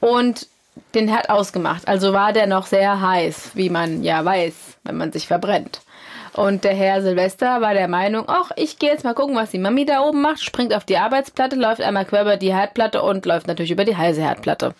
und 0.00 0.46
den 0.94 1.08
Herd 1.08 1.28
ausgemacht. 1.28 1.86
Also 1.88 2.12
war 2.12 2.32
der 2.32 2.46
noch 2.46 2.66
sehr 2.66 3.00
heiß, 3.00 3.50
wie 3.54 3.70
man 3.70 4.02
ja 4.02 4.24
weiß, 4.24 4.54
wenn 4.84 4.96
man 4.96 5.12
sich 5.12 5.26
verbrennt. 5.26 5.82
Und 6.32 6.62
der 6.64 6.74
Herr 6.74 7.02
Silvester 7.02 7.60
war 7.60 7.74
der 7.74 7.88
Meinung, 7.88 8.24
ach, 8.28 8.52
ich 8.56 8.78
gehe 8.78 8.90
jetzt 8.90 9.04
mal 9.04 9.14
gucken, 9.14 9.34
was 9.34 9.50
die 9.50 9.58
Mami 9.58 9.84
da 9.84 10.00
oben 10.00 10.22
macht, 10.22 10.42
springt 10.42 10.72
auf 10.72 10.84
die 10.84 10.96
Arbeitsplatte, 10.96 11.56
läuft 11.56 11.80
einmal 11.80 12.04
quer 12.04 12.22
über 12.22 12.36
die 12.36 12.54
Herdplatte 12.54 13.02
und 13.02 13.26
läuft 13.26 13.48
natürlich 13.48 13.72
über 13.72 13.84
die 13.84 13.96
heiße 13.96 14.20
Herdplatte. 14.20 14.74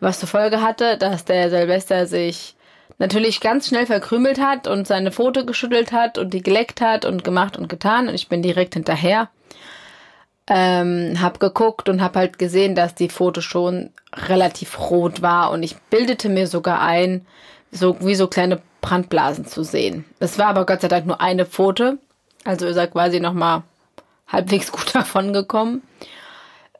Was 0.00 0.18
zur 0.18 0.28
Folge 0.28 0.60
hatte, 0.60 0.98
dass 0.98 1.24
der 1.24 1.50
Silvester 1.50 2.06
sich 2.06 2.56
natürlich 2.98 3.40
ganz 3.40 3.68
schnell 3.68 3.86
verkrümelt 3.86 4.40
hat 4.40 4.66
und 4.66 4.86
seine 4.86 5.12
Pfote 5.12 5.44
geschüttelt 5.44 5.92
hat 5.92 6.18
und 6.18 6.34
die 6.34 6.42
geleckt 6.42 6.80
hat 6.80 7.04
und 7.04 7.24
gemacht 7.24 7.56
und 7.56 7.68
getan 7.68 8.08
und 8.08 8.14
ich 8.14 8.28
bin 8.28 8.42
direkt 8.42 8.74
hinterher. 8.74 9.28
Ähm, 10.46 11.16
hab 11.22 11.40
geguckt 11.40 11.88
und 11.88 12.02
hab 12.02 12.16
halt 12.16 12.38
gesehen, 12.38 12.74
dass 12.74 12.94
die 12.94 13.08
Pfote 13.08 13.40
schon 13.40 13.90
relativ 14.12 14.78
rot 14.90 15.22
war 15.22 15.50
und 15.52 15.62
ich 15.62 15.76
bildete 15.88 16.28
mir 16.28 16.46
sogar 16.46 16.82
ein, 16.82 17.24
so 17.70 17.96
wie 18.00 18.14
so 18.14 18.26
kleine 18.26 18.60
Brandblasen 18.84 19.46
zu 19.46 19.64
sehen. 19.64 20.04
Es 20.20 20.38
war 20.38 20.48
aber 20.48 20.66
Gott 20.66 20.82
sei 20.82 20.88
Dank 20.88 21.06
nur 21.06 21.20
eine 21.20 21.46
Pfote, 21.46 21.98
also 22.44 22.66
ist 22.66 22.76
er 22.76 22.86
quasi 22.86 23.18
noch 23.18 23.32
mal 23.32 23.62
halbwegs 24.28 24.70
gut 24.72 24.94
davon 24.94 25.32
gekommen. 25.32 25.82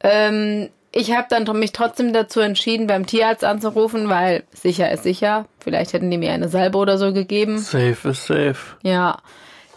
Ähm, 0.02 0.68
ich 0.92 1.12
habe 1.12 1.26
dann 1.30 1.44
mich 1.58 1.73
trotzdem 1.73 2.12
dazu 2.12 2.40
entschieden, 2.40 2.87
beim 2.87 3.06
Tierarzt 3.06 3.42
anzurufen, 3.42 4.11
weil 4.11 4.44
sicher 4.52 4.92
ist 4.92 5.02
sicher. 5.02 5.46
Vielleicht 5.61 5.94
hätten 5.94 6.11
die 6.11 6.18
mir 6.18 6.32
eine 6.32 6.49
Salbe 6.50 6.76
oder 6.76 6.99
so 6.99 7.12
gegeben. 7.14 7.58
safe 7.58 8.11
ist 8.11 8.26
safe. 8.26 8.76
Ja. 8.82 9.16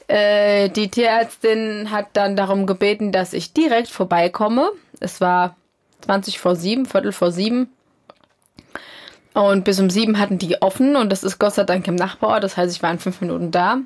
Äh, 0.08 0.70
die 0.70 0.90
Tierärztin 0.90 1.92
hat 1.92 2.08
dann 2.14 2.36
darum 2.36 2.66
gebeten, 2.66 3.12
dass 3.14 3.34
ich 3.34 3.54
direkt 3.54 3.88
vorbeikomme. 3.88 4.70
Es 5.00 5.22
war 5.22 5.56
20 6.02 6.40
vor 6.40 6.56
sieben, 6.58 6.86
Viertel 6.86 7.14
vor 7.14 7.32
sieben. 7.32 7.70
Und 9.38 9.66
bis 9.66 9.80
um 9.80 9.92
sieben 9.92 10.18
hatten 10.18 10.40
die 10.40 10.64
offen 10.64 10.96
und 10.96 11.12
das 11.12 11.24
ist 11.24 11.38
Gott 11.38 11.54
sei 11.54 11.64
Dank 11.64 11.88
im 11.88 11.94
Nachbarort. 11.94 12.44
Das 12.44 12.58
heißt, 12.58 12.76
ich 12.76 12.82
war 12.82 12.90
in 12.90 12.98
fünf 12.98 13.22
Minuten 13.22 13.52
da. 13.52 13.78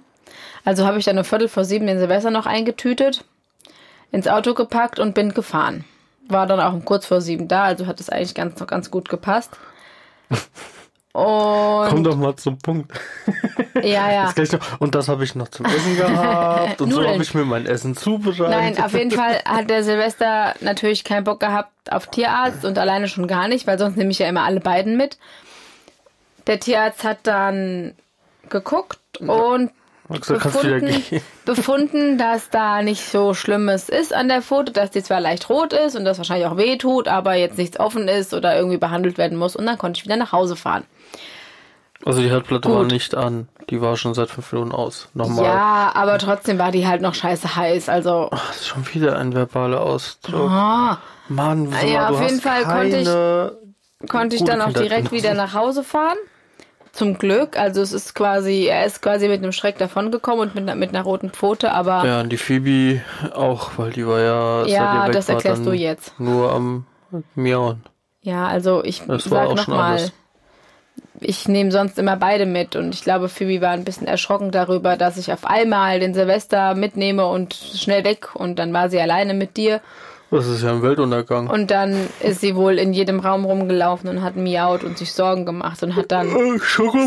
Also 0.63 0.85
habe 0.85 0.97
ich 0.97 1.03
dann 1.03 1.17
um 1.17 1.25
Viertel 1.25 1.49
vor 1.49 1.65
sieben 1.65 1.87
den 1.87 1.99
Silvester 1.99 2.31
noch 2.31 2.45
eingetütet, 2.45 3.25
ins 4.13 4.29
Auto 4.29 4.53
gepackt 4.53 4.97
und 4.97 5.13
bin 5.13 5.33
gefahren. 5.33 5.83
War 6.29 6.47
dann 6.47 6.61
auch 6.61 6.71
um 6.71 6.85
kurz 6.85 7.05
vor 7.05 7.19
sieben 7.19 7.49
da, 7.49 7.65
also 7.65 7.85
hat 7.85 7.99
es 7.99 8.09
eigentlich 8.09 8.33
ganz, 8.33 8.61
noch 8.61 8.67
ganz 8.67 8.91
gut 8.91 9.09
gepasst. 9.09 9.51
Und 11.13 11.89
Komm 11.89 12.03
doch 12.03 12.15
mal 12.15 12.35
zum 12.37 12.57
Punkt. 12.57 12.91
ja, 13.83 14.11
ja. 14.11 14.31
Das 14.33 14.51
noch, 14.51 14.79
und 14.79 14.95
das 14.95 15.09
habe 15.09 15.23
ich 15.23 15.35
noch 15.35 15.49
zum 15.49 15.65
Essen 15.65 15.97
gehabt 15.97 16.81
und 16.81 16.91
so 16.91 17.05
habe 17.05 17.21
ich 17.21 17.33
mir 17.33 17.43
mein 17.43 17.65
Essen 17.65 17.95
zubereitet. 17.97 18.49
Nein, 18.49 18.83
auf 18.83 18.93
jeden 18.93 19.11
Fall 19.11 19.41
hat 19.43 19.69
der 19.69 19.83
Silvester 19.83 20.55
natürlich 20.61 21.03
keinen 21.03 21.25
Bock 21.25 21.41
gehabt 21.41 21.71
auf 21.89 22.07
Tierarzt 22.07 22.63
und 22.63 22.77
alleine 22.77 23.09
schon 23.09 23.27
gar 23.27 23.47
nicht, 23.47 23.67
weil 23.67 23.77
sonst 23.77 23.97
nehme 23.97 24.11
ich 24.11 24.19
ja 24.19 24.27
immer 24.27 24.43
alle 24.43 24.61
beiden 24.61 24.95
mit. 24.95 25.17
Der 26.47 26.59
Tierarzt 26.59 27.03
hat 27.03 27.19
dann 27.23 27.93
geguckt 28.49 28.99
und 29.19 29.71
wieder 30.09 30.39
befunden, 30.39 31.21
befunden, 31.45 32.17
dass 32.17 32.49
da 32.49 32.81
nicht 32.81 33.05
so 33.05 33.33
Schlimmes 33.33 33.89
ist 33.89 34.13
an 34.13 34.27
der 34.27 34.41
Pfote, 34.41 34.71
dass 34.71 34.91
die 34.91 35.03
zwar 35.03 35.21
leicht 35.21 35.49
rot 35.49 35.73
ist 35.73 35.95
und 35.95 36.05
das 36.05 36.17
wahrscheinlich 36.17 36.47
auch 36.47 36.57
weh 36.57 36.77
tut, 36.77 37.07
aber 37.07 37.35
jetzt 37.35 37.57
nichts 37.57 37.79
offen 37.79 38.07
ist 38.07 38.33
oder 38.33 38.55
irgendwie 38.55 38.77
behandelt 38.77 39.17
werden 39.17 39.37
muss 39.37 39.55
und 39.55 39.65
dann 39.65 39.77
konnte 39.77 39.99
ich 39.99 40.05
wieder 40.05 40.17
nach 40.17 40.31
Hause 40.31 40.55
fahren. 40.55 40.83
Also 42.05 42.21
die 42.21 42.29
Herdplatte 42.29 42.67
Gut. 42.67 42.77
war 42.77 42.83
nicht 42.85 43.15
an. 43.15 43.47
Die 43.69 43.79
war 43.81 43.95
schon 43.95 44.13
seit 44.13 44.29
fünf 44.29 44.51
Minuten 44.53 44.71
aus. 44.71 45.07
Nochmal. 45.13 45.45
Ja, 45.45 45.91
aber 45.93 46.17
trotzdem 46.17 46.57
war 46.59 46.71
die 46.71 46.87
halt 46.87 47.01
noch 47.01 47.13
scheiße 47.13 47.55
heiß, 47.55 47.89
also 47.89 48.27
Das 48.31 48.57
ist 48.57 48.67
schon 48.67 48.85
wieder 48.93 49.17
ein 49.17 49.33
verbaler 49.33 49.81
Ausdruck. 49.81 50.49
ah. 50.49 50.97
Mann, 51.29 51.65
Sommer, 51.71 51.83
Ja, 51.85 52.07
du 52.09 52.15
auf 52.15 52.21
jeden 52.21 52.35
hast 52.35 52.43
Fall 52.43 52.63
konnte 52.65 52.97
ich- 54.01 54.09
konnte 54.09 54.35
ich 54.35 54.43
dann 54.43 54.61
auch 54.61 54.73
direkt 54.73 55.11
wieder 55.11 55.33
nach 55.33 55.53
Hause 55.53 55.83
fahren. 55.83 56.17
Zum 56.91 57.17
Glück. 57.17 57.57
Also 57.57 57.81
es 57.81 57.93
ist 57.93 58.15
quasi, 58.15 58.65
er 58.65 58.85
ist 58.85 59.01
quasi 59.01 59.29
mit 59.29 59.37
einem 59.41 59.53
Schreck 59.53 59.77
davongekommen 59.77 60.41
und 60.49 60.55
mit, 60.55 60.63
einer- 60.63 60.75
mit 60.75 60.89
einer 60.89 61.03
roten 61.03 61.29
Pfote, 61.29 61.71
aber 61.71 62.05
Ja, 62.05 62.19
und 62.19 62.29
die 62.29 62.37
Phoebe 62.37 62.99
auch, 63.33 63.71
weil 63.77 63.91
die 63.91 64.05
war 64.05 64.19
ja, 64.19 64.65
Ja, 64.65 65.07
das 65.09 65.29
erklärst 65.29 65.65
du 65.65 65.71
jetzt. 65.71 66.19
Nur 66.19 66.51
am 66.51 66.85
Miauen. 67.35 67.83
ja, 68.23 68.45
also 68.47 68.83
ich 68.83 69.03
Das 69.07 69.31
war 69.31 69.47
sag 69.47 69.47
auch 69.47 69.57
schon 69.63 69.73
nochmal. 69.75 70.11
Ich 71.21 71.47
nehme 71.47 71.71
sonst 71.71 71.97
immer 71.99 72.17
beide 72.17 72.45
mit 72.45 72.75
und 72.75 72.93
ich 72.93 73.03
glaube, 73.03 73.29
Phoebe 73.29 73.61
war 73.61 73.71
ein 73.71 73.83
bisschen 73.85 74.07
erschrocken 74.07 74.51
darüber, 74.51 74.97
dass 74.97 75.17
ich 75.17 75.31
auf 75.31 75.45
einmal 75.45 75.99
den 75.99 76.13
Silvester 76.13 76.75
mitnehme 76.75 77.27
und 77.27 77.53
schnell 77.53 78.03
weg 78.03 78.29
und 78.35 78.57
dann 78.59 78.73
war 78.73 78.89
sie 78.89 78.99
alleine 78.99 79.33
mit 79.33 79.55
dir 79.55 79.81
Das 80.31 80.47
ist 80.47 80.63
ja 80.63 80.71
ein 80.71 80.81
Weltuntergang. 80.81 81.47
und 81.47 81.69
dann 81.71 81.95
ist 82.21 82.41
sie 82.41 82.55
wohl 82.55 82.77
in 82.79 82.91
jedem 82.93 83.19
Raum 83.19 83.45
rumgelaufen 83.45 84.09
und 84.09 84.21
hat 84.23 84.35
miaut 84.35 84.83
und 84.83 84.97
sich 84.97 85.13
Sorgen 85.13 85.45
gemacht 85.45 85.81
und 85.83 85.95
hat 85.95 86.11
dann 86.11 86.29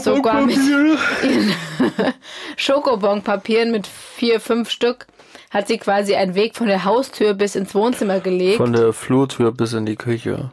Sogar 0.03 0.43
mit- 0.43 0.59
Schokobonpapieren 2.57 3.71
mit 3.71 3.87
vier, 3.87 4.41
fünf 4.41 4.71
Stück 4.71 5.07
hat 5.51 5.69
sie 5.69 5.79
quasi 5.79 6.15
einen 6.17 6.35
Weg 6.35 6.57
von 6.57 6.67
der 6.67 6.85
Haustür 6.85 7.35
bis 7.35 7.55
ins 7.55 7.75
Wohnzimmer 7.75 8.19
gelegt. 8.21 8.57
Von 8.57 8.73
der 8.73 8.93
Flurtür 8.93 9.53
bis 9.53 9.73
in 9.73 9.87
die 9.87 9.95
Küche. 9.97 10.51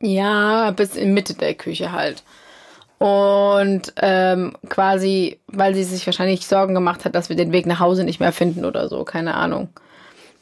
ja, 0.00 0.72
bis 0.72 0.96
in 0.96 1.14
Mitte 1.14 1.34
der 1.34 1.54
Küche 1.54 1.92
halt. 1.92 2.22
Und 3.02 3.94
ähm, 3.96 4.52
quasi, 4.68 5.40
weil 5.48 5.74
sie 5.74 5.82
sich 5.82 6.06
wahrscheinlich 6.06 6.46
Sorgen 6.46 6.72
gemacht 6.72 7.04
hat, 7.04 7.16
dass 7.16 7.30
wir 7.30 7.34
den 7.34 7.50
Weg 7.50 7.66
nach 7.66 7.80
Hause 7.80 8.04
nicht 8.04 8.20
mehr 8.20 8.30
finden 8.30 8.64
oder 8.64 8.88
so, 8.88 9.02
keine 9.02 9.34
Ahnung. 9.34 9.70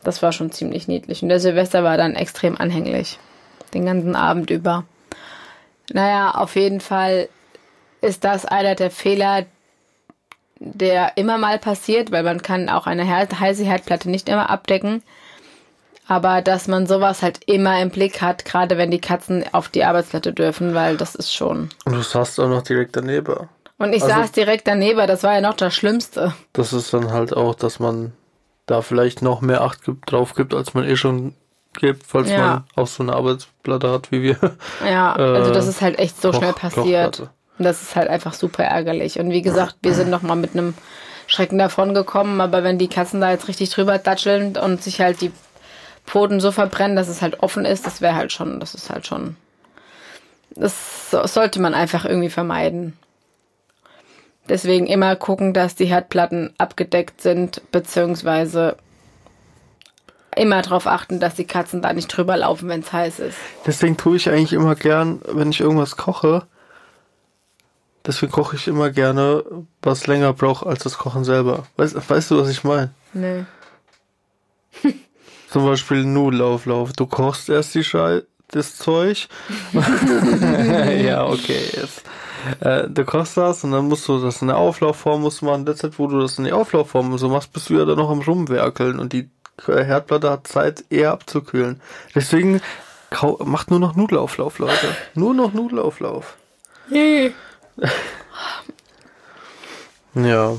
Das 0.05 0.21
war 0.23 0.31
schon 0.33 0.53
ziemlich 0.53 0.87
niedlich. 0.87 1.23
Und 1.23 1.31
der 1.31 1.41
Silvester 1.41 1.85
war 1.85 1.97
dann 1.97 2.15
extrem 2.15 2.61
anhänglich. 2.61 3.19
Den 3.73 3.87
ganzen 3.87 4.15
Abend 4.15 4.51
über. 4.51 4.85
Naja, 5.91 6.33
auf 6.33 6.55
jeden 6.55 6.83
Fall 6.83 7.31
ist 8.03 8.25
das 8.25 8.45
einer 8.45 8.75
der 8.75 8.91
Fehler, 8.91 9.47
der 10.59 11.17
immer 11.17 11.39
mal 11.39 11.59
passiert, 11.59 12.13
weil 12.13 12.25
man 12.25 12.43
kann 12.43 12.69
auch 12.69 12.87
eine 12.87 13.09
heiße 13.09 13.65
Herdplatte 13.65 14.11
nicht 14.11 14.29
immer 14.29 14.51
abdecken. 14.51 15.03
Aber 16.11 16.43
dass 16.43 16.67
man 16.67 16.89
sowas 16.89 17.23
halt 17.23 17.39
immer 17.47 17.81
im 17.81 17.91
Blick 17.91 18.21
hat, 18.21 18.45
gerade 18.45 18.77
wenn 18.77 18.91
die 18.91 19.01
Katzen 19.01 19.45
auf 19.53 19.69
die 19.69 19.85
Arbeitsplatte 19.85 20.33
dürfen, 20.33 20.75
weil 20.75 20.97
das 20.97 21.15
ist 21.15 21.33
schon. 21.33 21.69
Und 21.85 21.93
du 21.95 22.03
saßt 22.03 22.41
auch 22.41 22.49
noch 22.49 22.63
direkt 22.63 22.97
daneben. 22.97 23.49
Und 23.79 23.93
ich 23.93 24.03
Also- 24.03 24.17
saß 24.17 24.33
direkt 24.33 24.67
daneben, 24.67 25.07
das 25.07 25.23
war 25.23 25.35
ja 25.35 25.41
noch 25.41 25.55
das 25.55 25.73
Schlimmste. 25.73 26.35
Das 26.53 26.73
ist 26.73 26.93
dann 26.93 27.13
halt 27.13 27.35
auch, 27.37 27.55
dass 27.55 27.79
man 27.79 28.13
da 28.67 28.83
vielleicht 28.83 29.23
noch 29.23 29.41
mehr 29.41 29.61
Acht 29.63 29.85
gibt, 29.85 30.11
drauf 30.11 30.35
gibt, 30.35 30.53
als 30.53 30.75
man 30.75 30.83
eh 30.85 30.97
schon 30.97 31.35
gibt, 31.79 32.05
falls 32.07 32.29
Ja. 32.29 32.39
man 32.39 32.65
auch 32.75 32.89
so 32.89 33.05
eine 33.05 33.13
Arbeitsplatte 33.15 33.89
hat 33.91 34.11
wie 34.11 34.23
wir. 34.23 34.37
Ja, 34.85 35.15
Äh, 35.19 35.23
also 35.23 35.53
das 35.53 35.69
ist 35.69 35.81
halt 35.81 35.99
echt 36.01 36.21
so 36.21 36.31
Koch- 36.33 36.39
schnell 36.39 36.53
passiert. 36.55 37.21
Und 37.21 37.65
das 37.65 37.83
ist 37.83 37.95
halt 37.95 38.09
einfach 38.09 38.35
super 38.35 38.65
ärgerlich. 38.65 39.21
Und 39.21 39.31
wie 39.31 39.43
gesagt, 39.43 39.77
wir 39.83 39.95
sind 39.95 40.11
noch 40.11 40.23
mal 40.23 40.35
mit 40.35 40.55
einem 40.55 40.75
Schrecken 41.29 41.59
davon 41.59 41.95
gekommen, 41.95 42.41
aber 42.41 42.65
wenn 42.65 42.79
die 42.79 42.89
Katzen 42.89 43.21
da 43.21 43.31
jetzt 43.31 43.47
richtig 43.47 43.71
drüber 43.71 43.99
datscheln 43.99 44.57
und 44.57 44.83
sich 44.83 45.01
halt 45.01 45.21
die 45.21 45.31
Pfoten 46.11 46.41
so 46.41 46.51
verbrennen, 46.51 46.97
dass 46.97 47.07
es 47.07 47.23
halt 47.23 47.41
offen 47.41 47.65
ist, 47.65 47.87
das 47.87 48.01
wäre 48.01 48.17
halt 48.17 48.33
schon, 48.33 48.59
das 48.59 48.75
ist 48.75 48.91
halt 48.91 49.07
schon. 49.07 49.37
Das 50.57 51.09
sollte 51.11 51.61
man 51.61 51.73
einfach 51.73 52.05
irgendwie 52.05 52.31
vermeiden. 52.31 52.99
Deswegen 54.49 54.89
immer 54.89 55.15
gucken, 55.15 55.55
dass 55.55 55.77
die 55.77 55.85
Herdplatten 55.85 56.53
abgedeckt 56.59 57.21
sind, 57.21 57.63
beziehungsweise 57.71 58.77
immer 60.35 60.63
darauf 60.63 60.89
achten, 60.89 61.21
dass 61.21 61.37
die 61.37 61.45
Katzen 61.45 61.81
da 61.81 61.93
nicht 61.93 62.09
drüber 62.09 62.37
laufen, 62.37 62.69
wenn 62.69 62.81
es 62.81 62.93
heiß 62.93 63.21
ist. 63.21 63.39
Deswegen 63.65 63.97
tue 63.97 64.17
ich 64.17 64.29
eigentlich 64.29 64.53
immer 64.53 64.75
gern, 64.75 65.23
wenn 65.29 65.51
ich 65.51 65.61
irgendwas 65.61 65.97
koche, 65.97 66.43
deswegen 68.05 68.33
koche 68.33 68.57
ich 68.57 68.67
immer 68.67 68.91
gerne, 68.91 69.45
was 69.81 70.09
länger 70.09 70.33
braucht 70.33 70.67
als 70.67 70.83
das 70.83 70.99
Kochen 70.99 71.23
selber. 71.23 71.67
Weißt, 71.77 72.11
weißt 72.11 72.33
du, 72.33 72.41
was 72.41 72.49
ich 72.49 72.65
meine? 72.65 72.91
Nö. 73.13 73.45
Zum 75.51 75.65
Beispiel 75.65 76.05
Nudelauflauf. 76.05 76.93
Du 76.93 77.07
kochst 77.07 77.49
erst 77.49 77.75
die 77.75 77.83
Schei 77.83 78.23
das 78.49 78.77
Zeug. 78.77 79.29
ja, 79.73 81.27
okay, 81.27 81.61
jetzt. 81.73 82.05
Äh, 82.61 82.89
du 82.89 83.05
kochst 83.05 83.37
das 83.37 83.65
und 83.65 83.73
dann 83.73 83.89
musst 83.89 84.07
du 84.09 84.21
das 84.21 84.43
in 84.43 84.49
der 84.49 84.59
Auflaufform 84.59 85.23
musst 85.23 85.41
du 85.41 85.47
machen. 85.47 85.61
In 85.61 85.67
der 85.67 85.77
Zeit, 85.77 85.99
wo 85.99 86.07
du 86.07 86.21
das 86.21 86.39
in 86.39 86.45
die 86.45 86.53
Auflaufform 86.53 87.17
so 87.19 87.29
machst, 87.29 87.53
bist 87.53 87.69
du 87.69 87.79
ja 87.79 87.85
dann 87.85 87.99
noch 87.99 88.11
am 88.11 88.21
Rumwerkeln 88.21 88.99
und 88.99 89.13
die 89.13 89.29
Herdplatte 89.67 90.31
hat 90.31 90.47
Zeit, 90.47 90.85
eher 90.89 91.13
abzukühlen. 91.13 91.81
Deswegen 92.15 92.63
macht 93.41 93.71
nur 93.71 93.81
noch 93.81 93.97
Nudelauflauf, 93.97 94.59
Leute. 94.59 94.97
Nur 95.15 95.35
noch 95.35 95.53
Nudelauflauf. 95.53 96.37
ja. 100.15 100.57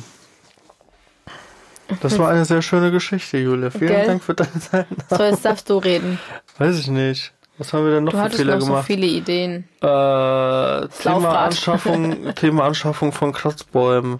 Das 2.01 2.17
war 2.17 2.29
eine 2.29 2.45
sehr 2.45 2.61
schöne 2.61 2.91
Geschichte, 2.91 3.37
Julia. 3.37 3.69
Vielen 3.69 3.87
Gell? 3.87 4.05
Dank 4.05 4.23
für 4.23 4.33
deine 4.33 4.59
Zeit. 4.59 4.87
So, 5.09 5.23
jetzt 5.23 5.43
darfst 5.45 5.69
du 5.69 5.77
reden. 5.77 6.19
Weiß 6.57 6.79
ich 6.79 6.87
nicht. 6.87 7.33
Was 7.57 7.73
haben 7.73 7.85
wir 7.85 7.91
denn 7.93 8.05
noch 8.05 8.13
Du 8.13 8.17
für 8.29 8.29
Fehler 8.37 8.55
noch 8.55 8.61
so 8.61 8.67
gemacht? 8.67 8.85
viele 8.87 9.05
Ideen. 9.05 9.67
Äh, 9.81 9.83
Thema 9.83 10.87
Laufrad. 11.03 11.37
Anschaffung, 11.47 12.35
Thema 12.35 12.63
Anschaffung 12.65 13.11
von 13.11 13.33
Kratzbäumen 13.33 14.19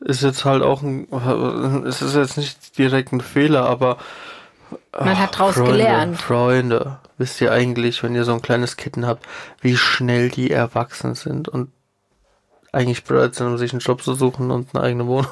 ist 0.00 0.22
jetzt 0.22 0.44
halt 0.44 0.62
auch 0.62 0.82
ein, 0.82 1.06
es 1.86 2.02
ist 2.02 2.14
jetzt 2.16 2.36
nicht 2.36 2.76
direkt 2.76 3.12
ein 3.12 3.20
Fehler, 3.20 3.64
aber 3.66 3.96
Man 4.98 5.18
hat 5.18 5.38
draus 5.38 5.54
Freunde, 5.54 5.70
gelernt. 5.72 6.20
Freunde, 6.20 6.98
wisst 7.16 7.40
ihr 7.40 7.52
eigentlich, 7.52 8.02
wenn 8.02 8.14
ihr 8.14 8.24
so 8.24 8.32
ein 8.32 8.42
kleines 8.42 8.76
Kitten 8.76 9.06
habt, 9.06 9.24
wie 9.60 9.76
schnell 9.76 10.28
die 10.30 10.50
erwachsen 10.50 11.14
sind 11.14 11.48
und 11.48 11.70
eigentlich 12.74 13.04
bereit 13.04 13.34
sind, 13.34 13.46
um 13.46 13.58
sich 13.58 13.72
einen 13.72 13.80
Job 13.80 14.02
zu 14.02 14.14
suchen 14.14 14.50
und 14.50 14.74
eine 14.74 14.84
eigene 14.84 15.06
Wohnung. 15.06 15.30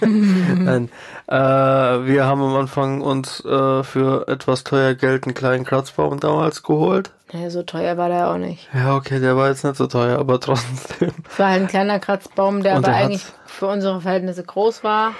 Nein. 0.64 0.88
Äh, 1.26 1.34
wir 1.34 2.24
haben 2.24 2.42
am 2.42 2.54
Anfang 2.56 3.00
uns 3.00 3.44
äh, 3.44 3.82
für 3.82 4.28
etwas 4.28 4.64
teuer 4.64 4.94
Geld 4.94 5.24
einen 5.24 5.34
kleinen 5.34 5.64
Kratzbaum 5.64 6.20
damals 6.20 6.62
geholt. 6.62 7.10
Ja, 7.32 7.50
so 7.50 7.62
teuer 7.62 7.96
war 7.96 8.08
der 8.08 8.30
auch 8.30 8.38
nicht. 8.38 8.68
Ja, 8.72 8.94
okay, 8.94 9.18
der 9.18 9.36
war 9.36 9.48
jetzt 9.48 9.64
nicht 9.64 9.76
so 9.76 9.86
teuer, 9.86 10.18
aber 10.18 10.38
trotzdem. 10.38 11.10
Es 11.28 11.38
war 11.38 11.50
halt 11.50 11.62
ein 11.62 11.68
kleiner 11.68 11.98
Kratzbaum, 11.98 12.62
der 12.62 12.76
Und 12.76 12.84
aber 12.84 12.92
der 12.92 13.04
eigentlich 13.04 13.24
für 13.46 13.66
unsere 13.66 14.00
Verhältnisse 14.00 14.44
groß 14.44 14.84
war. 14.84 15.14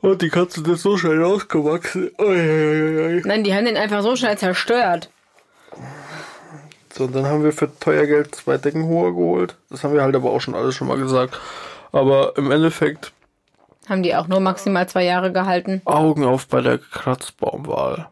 Und 0.00 0.20
die 0.20 0.30
Katze 0.30 0.62
ist 0.68 0.82
so 0.82 0.96
schnell 0.96 1.22
rausgewachsen. 1.22 2.10
Uiuiui. 2.18 3.22
Nein, 3.24 3.44
die 3.44 3.54
haben 3.54 3.64
den 3.64 3.76
einfach 3.76 4.02
so 4.02 4.16
schnell 4.16 4.36
zerstört. 4.36 5.10
So, 6.92 7.04
und 7.04 7.14
dann 7.14 7.26
haben 7.26 7.42
wir 7.42 7.52
für 7.52 7.70
teuer 7.78 8.06
Geld 8.06 8.34
zwei 8.34 8.58
Deckenhohe 8.58 9.12
geholt. 9.12 9.56
Das 9.70 9.82
haben 9.82 9.94
wir 9.94 10.02
halt 10.02 10.14
aber 10.14 10.30
auch 10.30 10.40
schon 10.40 10.54
alles 10.54 10.74
schon 10.74 10.88
mal 10.88 10.98
gesagt. 10.98 11.38
Aber 11.90 12.36
im 12.36 12.50
Endeffekt 12.50 13.12
Haben 13.88 14.02
die 14.02 14.14
auch 14.14 14.28
nur 14.28 14.40
maximal 14.40 14.88
zwei 14.88 15.04
Jahre 15.04 15.32
gehalten. 15.32 15.80
Augen 15.84 16.24
auf 16.24 16.46
bei 16.48 16.60
der 16.60 16.78
Kratzbaumwahl. 16.78 18.08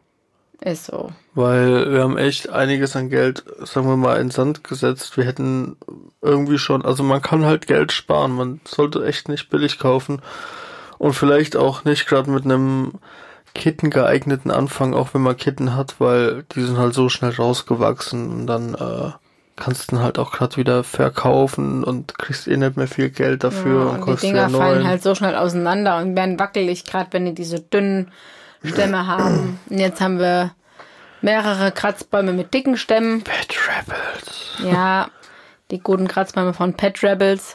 Ist 0.62 0.87
so. 0.87 1.11
Weil 1.35 1.90
wir 1.93 2.03
haben 2.03 2.19
echt 2.19 2.51
einiges 2.51 2.95
an 2.97 3.09
Geld, 3.09 3.45
sagen 3.61 3.88
wir 3.88 3.97
mal, 3.97 4.21
in 4.21 4.31
Sand 4.31 4.62
gesetzt. 4.64 5.16
Wir 5.16 5.25
hätten 5.25 5.77
irgendwie 6.21 6.59
schon, 6.59 6.85
also 6.85 7.03
man 7.03 7.23
kann 7.23 7.47
halt 7.47 7.66
Geld 7.66 7.93
sparen. 7.93 8.33
Man 8.33 8.61
sollte 8.66 9.05
echt 9.07 9.29
nicht 9.29 9.49
billig 9.49 9.79
kaufen. 9.79 10.21
Und 10.99 11.14
vielleicht 11.14 11.57
auch 11.57 11.85
nicht 11.85 12.07
gerade 12.07 12.31
mit 12.31 12.45
einem 12.45 12.93
Kitten 13.55 13.91
geeigneten 13.91 14.51
Anfang, 14.51 14.95
auch 14.95 15.15
wenn 15.15 15.23
man 15.23 15.37
Kitten 15.37 15.75
hat, 15.75 15.97
weil 15.99 16.45
die 16.55 16.63
sind 16.63 16.79
halt 16.79 16.95
so 16.95 17.09
schnell 17.09 17.33
rausgewachsen 17.33 18.31
und 18.31 18.47
dann 18.47 18.75
äh, 18.75 19.11
kannst 19.57 19.91
du 19.93 19.97
dann 19.97 20.05
halt 20.05 20.19
auch 20.19 20.33
gerade 20.33 20.57
wieder 20.57 20.85
verkaufen 20.85 21.85
und 21.85 22.19
kriegst 22.19 22.49
eh 22.49 22.57
nicht 22.57 22.77
mehr 22.77 22.89
viel 22.89 23.11
Geld 23.11 23.45
dafür 23.45 23.87
Ja, 23.87 23.91
und 23.91 24.03
und 24.03 24.23
die 24.23 24.27
Dinger 24.27 24.51
fallen 24.51 24.87
halt 24.87 25.03
so 25.03 25.15
schnell 25.15 25.37
auseinander 25.37 25.99
und 25.99 26.17
werden 26.17 26.39
wackelig, 26.39 26.85
gerade 26.85 27.13
wenn 27.13 27.27
die 27.27 27.35
diese 27.35 27.61
dünnen 27.61 28.11
Stämme 28.65 29.07
haben. 29.07 29.59
Und 29.69 29.79
jetzt 29.79 30.01
haben 30.01 30.19
wir 30.19 30.53
mehrere 31.23 31.73
Kratzbäume 31.73 32.33
mit 32.33 32.53
dicken 32.53 32.77
Stämmen. 32.77 33.23
Bad 33.23 33.57
Rebels. 33.69 34.73
Ja, 34.73 35.09
die 35.71 35.79
guten 35.79 36.09
Kratzbäume 36.09 36.53
von 36.53 36.75
Pet 36.75 37.03
Rebels. 37.03 37.55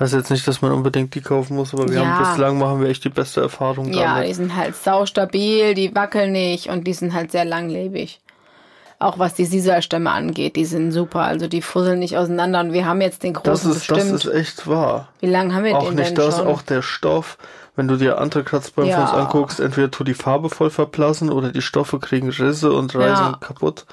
Heißt 0.00 0.14
jetzt 0.14 0.30
nicht, 0.30 0.46
dass 0.46 0.62
man 0.62 0.70
unbedingt 0.72 1.14
die 1.14 1.20
kaufen 1.20 1.56
muss, 1.56 1.74
aber 1.74 1.88
wir 1.88 1.98
Ja. 1.98 2.04
haben 2.04 2.18
bislang 2.18 2.58
machen 2.58 2.80
wir 2.80 2.88
echt 2.88 3.04
die 3.04 3.08
beste 3.08 3.40
Erfahrung 3.40 3.92
Ja, 3.92 4.14
damit. 4.14 4.28
die 4.28 4.34
sind 4.34 4.54
halt 4.56 4.76
saustabil, 4.76 5.74
die 5.74 5.94
wackeln 5.94 6.32
nicht 6.32 6.68
und 6.68 6.84
die 6.84 6.92
sind 6.92 7.12
halt 7.14 7.32
sehr 7.32 7.44
langlebig. 7.44 8.20
Auch 9.00 9.18
was 9.18 9.34
die 9.34 9.44
Sisa-Stämme 9.44 10.10
angeht, 10.10 10.56
die 10.56 10.64
sind 10.64 10.90
super. 10.92 11.20
Also 11.22 11.46
die 11.48 11.62
fusseln 11.62 11.98
nicht 12.00 12.16
auseinander 12.16 12.60
und 12.60 12.72
wir 12.72 12.84
haben 12.86 13.00
jetzt 13.00 13.22
den 13.22 13.32
Das 13.32 13.42
großen 13.42 13.70
ist, 13.72 13.90
das 13.90 13.98
bestimmt. 13.98 14.24
ist 14.24 14.32
echt 14.34 14.66
wahr. 14.68 15.08
Wie 15.20 15.26
lange 15.26 15.54
haben 15.54 15.64
wir 15.64 15.76
Auch 15.76 15.86
den 15.88 15.96
nicht 15.96 16.08
denn 16.10 16.14
das, 16.16 16.36
schon? 16.36 16.46
auch 16.48 16.62
der 16.62 16.82
Stoff. 16.82 17.38
Wenn 17.76 17.86
du 17.86 17.96
dir 17.96 18.18
andere 18.18 18.42
Kratzbäume 18.42 18.90
von 18.90 19.02
uns 19.02 19.12
Ja. 19.12 19.18
anguckst, 19.18 19.60
entweder 19.60 19.90
tut 19.90 20.08
die 20.08 20.14
Farbe 20.14 20.50
voll 20.50 20.70
verblassen 20.70 21.30
oder 21.30 21.52
die 21.52 21.62
Stoffe 21.62 22.00
kriegen 22.00 22.28
Risse 22.28 22.72
und 22.72 22.92
reißen 22.94 23.26
Ja. 23.26 23.38
kaputt. 23.40 23.86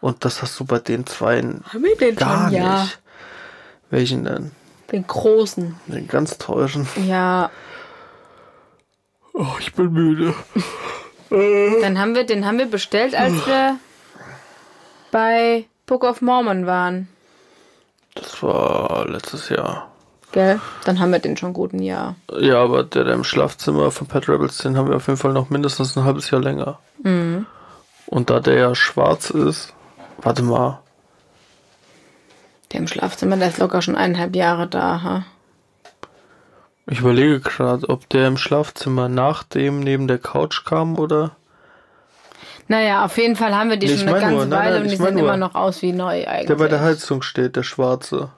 Und 0.00 0.24
das 0.24 0.40
hast 0.42 0.58
du 0.60 0.64
bei 0.64 0.78
den 0.78 1.04
zweien 1.06 1.62
haben 1.72 1.82
wir 1.82 1.96
den 1.96 2.14
gar 2.14 2.44
schon? 2.48 2.52
Ja, 2.52 2.82
nicht. 2.82 2.98
Welchen 3.90 4.24
denn? 4.24 4.50
Den 4.92 5.06
großen. 5.06 5.78
Den 5.86 6.08
ganz 6.08 6.38
teuren. 6.38 6.86
Ja, 7.06 7.50
Oh, 9.36 9.56
ich 9.58 9.74
bin 9.74 9.92
müde. 9.92 10.32
dann 11.28 11.98
haben 11.98 12.14
wir, 12.14 12.24
den 12.24 12.46
haben 12.46 12.58
wir 12.58 12.66
bestellt, 12.70 13.16
als 13.16 13.44
wir 13.46 13.78
bei 15.10 15.64
Book 15.86 16.04
of 16.04 16.22
Mormon 16.22 16.66
waren. 16.66 17.08
Das 18.14 18.40
war 18.44 19.08
letztes 19.08 19.48
Jahr. 19.48 19.90
Gell? 20.30 20.60
Dann 20.84 21.00
haben 21.00 21.10
wir 21.10 21.18
den 21.18 21.36
schon 21.36 21.52
gut 21.52 21.72
ein 21.72 21.82
Jahr. 21.82 22.14
Ja, 22.38 22.62
aber 22.62 22.84
der, 22.84 23.02
der 23.04 23.14
im 23.14 23.24
Schlafzimmer 23.24 23.90
von 23.90 24.06
Pet 24.06 24.28
Rebels, 24.28 24.58
den 24.58 24.76
haben 24.76 24.88
wir 24.88 24.96
auf 24.96 25.08
jeden 25.08 25.18
Fall 25.18 25.32
noch 25.32 25.50
mindestens 25.50 25.96
ein 25.96 26.04
halbes 26.04 26.30
Jahr 26.30 26.40
länger. 26.40 26.78
Mhm. 27.02 27.46
Und 28.06 28.30
da 28.30 28.38
der 28.38 28.54
ja 28.54 28.74
schwarz 28.76 29.30
ist, 29.30 29.74
warte 30.18 30.42
mal, 30.44 30.80
Der 32.74 32.80
im 32.80 32.88
Schlafzimmer, 32.88 33.36
der 33.36 33.48
ist 33.48 33.58
locker 33.58 33.82
schon 33.82 33.94
eineinhalb 33.94 34.34
Jahre 34.34 34.66
da. 34.66 35.02
Ha? 35.02 35.24
ich 36.86 36.98
überlege 37.00 37.38
gerade, 37.38 37.88
ob 37.88 38.08
der 38.08 38.26
im 38.26 38.36
Schlafzimmer 38.36 39.08
nach 39.08 39.44
dem 39.44 39.78
neben 39.78 40.08
der 40.08 40.18
Couch 40.18 40.64
kam 40.64 40.98
oder. 40.98 41.36
Naja, 42.66 43.04
auf 43.04 43.16
jeden 43.16 43.36
Fall 43.36 43.54
haben 43.54 43.70
wir 43.70 43.76
die 43.76 43.86
Nee, 43.86 43.96
schon 43.98 44.08
eine 44.08 44.18
ganze 44.20 44.34
nur, 44.34 44.46
nein, 44.46 44.58
Weile 44.58 44.74
nein, 44.74 44.82
und 44.82 44.90
die 44.90 44.96
sehen 44.96 45.14
nur. 45.14 45.22
immer 45.22 45.36
noch 45.36 45.54
aus 45.54 45.82
wie 45.82 45.92
neu 45.92 46.26
eigentlich. 46.26 46.46
Der 46.48 46.56
bei 46.56 46.66
der 46.66 46.80
Heizung 46.80 47.22
steht, 47.22 47.54
der 47.54 47.62
schwarze. 47.62 48.30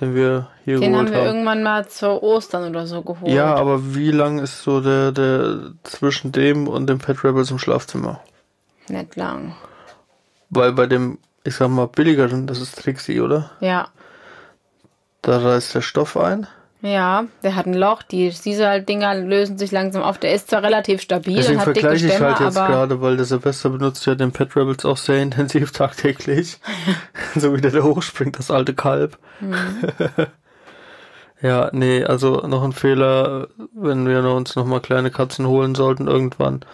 Den 0.00 0.14
wir 0.14 0.48
hier 0.64 0.80
Den 0.80 0.96
haben 0.96 1.10
wir 1.10 1.16
haben. 1.18 1.26
irgendwann 1.26 1.62
mal 1.62 1.88
zu 1.88 2.22
Ostern 2.22 2.68
oder 2.68 2.86
so 2.86 3.02
geholt. 3.02 3.32
Ja, 3.32 3.54
aber 3.54 3.94
wie 3.94 4.10
lang 4.10 4.38
ist 4.38 4.62
so 4.62 4.80
der, 4.82 5.12
der 5.12 5.72
zwischen 5.82 6.30
dem 6.30 6.68
und 6.68 6.88
dem 6.88 6.98
Pet 6.98 7.24
Rebels 7.24 7.50
im 7.50 7.58
Schlafzimmer? 7.58 8.20
Nicht 8.88 9.16
lang. 9.16 9.56
Weil 10.50 10.72
bei 10.72 10.86
dem, 10.86 11.18
ich 11.48 11.56
sag 11.56 11.68
mal, 11.68 11.88
billigeren, 11.88 12.46
das 12.46 12.60
ist 12.60 12.78
Trixie, 12.78 13.20
oder? 13.20 13.50
Ja. 13.60 13.88
Da 15.22 15.38
reißt 15.38 15.74
der 15.74 15.82
Stoff 15.82 16.16
ein. 16.16 16.46
Ja, 16.80 17.24
der 17.42 17.56
hat 17.56 17.66
ein 17.66 17.74
Loch, 17.74 18.04
die 18.04 18.30
Sisal-Dinger 18.30 19.16
lösen 19.16 19.58
sich 19.58 19.72
langsam 19.72 20.02
auf. 20.04 20.18
Der 20.18 20.32
ist 20.32 20.48
zwar 20.48 20.62
relativ 20.62 21.02
stabil 21.02 21.36
Deswegen 21.36 21.58
und 21.58 21.66
hat 21.66 21.68
dicke 21.68 21.80
vergleiche 21.80 22.06
ich 22.06 22.12
Stämme, 22.12 22.38
halt 22.38 22.40
jetzt 22.40 22.54
gerade, 22.54 23.00
weil 23.00 23.16
der 23.16 23.24
Silvester 23.24 23.70
benutzt 23.70 24.06
ja 24.06 24.14
den 24.14 24.30
Pet 24.30 24.54
Rebels 24.54 24.84
auch 24.84 24.96
sehr 24.96 25.20
intensiv 25.20 25.72
tagtäglich. 25.72 26.60
so 27.34 27.52
wie 27.54 27.60
der 27.60 27.72
da 27.72 27.82
hochspringt, 27.82 28.38
das 28.38 28.52
alte 28.52 28.74
Kalb. 28.74 29.18
Mhm. 29.40 29.56
ja, 31.42 31.68
nee, 31.72 32.04
also 32.04 32.46
noch 32.46 32.62
ein 32.62 32.72
Fehler, 32.72 33.48
wenn 33.74 34.06
wir 34.06 34.22
uns 34.30 34.54
nochmal 34.54 34.80
kleine 34.80 35.10
Katzen 35.10 35.48
holen 35.48 35.74
sollten 35.74 36.06
irgendwann, 36.06 36.64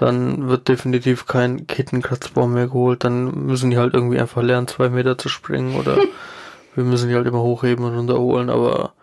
dann 0.00 0.48
wird 0.48 0.68
definitiv 0.68 1.26
kein 1.26 1.66
Kittenkratzbaum 1.66 2.54
mehr 2.54 2.68
geholt. 2.68 3.04
Dann 3.04 3.46
müssen 3.46 3.70
die 3.70 3.76
halt 3.76 3.92
irgendwie 3.92 4.18
einfach 4.18 4.40
lernen, 4.40 4.66
zwei 4.66 4.88
Meter 4.88 5.18
zu 5.18 5.28
springen 5.28 5.76
oder 5.76 5.98
wir 6.74 6.84
müssen 6.84 7.10
die 7.10 7.14
halt 7.14 7.26
immer 7.26 7.42
hochheben 7.42 7.84
und 7.84 7.94
runterholen, 7.94 8.48
aber 8.48 8.94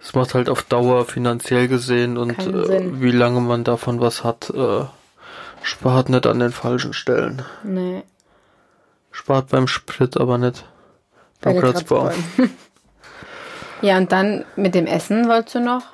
es 0.00 0.14
macht 0.14 0.34
halt 0.34 0.48
auf 0.48 0.62
Dauer 0.62 1.06
finanziell 1.06 1.66
gesehen 1.66 2.16
und 2.16 2.38
äh, 2.38 3.00
wie 3.00 3.10
lange 3.10 3.40
man 3.40 3.64
davon 3.64 4.00
was 4.00 4.22
hat, 4.22 4.50
äh, 4.50 4.84
spart 5.64 6.08
nicht 6.08 6.24
an 6.24 6.38
den 6.38 6.52
falschen 6.52 6.92
Stellen. 6.92 7.42
nee, 7.64 8.04
Spart 9.10 9.48
beim 9.48 9.66
Sprit, 9.66 10.16
aber 10.16 10.38
nicht 10.38 10.64
bei 11.40 11.52
beim 11.52 11.62
Kratzbaum. 11.62 12.10
Kratzbäumen. 12.10 12.56
Ja, 13.80 13.96
und 13.96 14.10
dann 14.10 14.44
mit 14.56 14.74
dem 14.74 14.86
Essen 14.86 15.28
wolltest 15.28 15.54
du 15.54 15.60
noch 15.60 15.84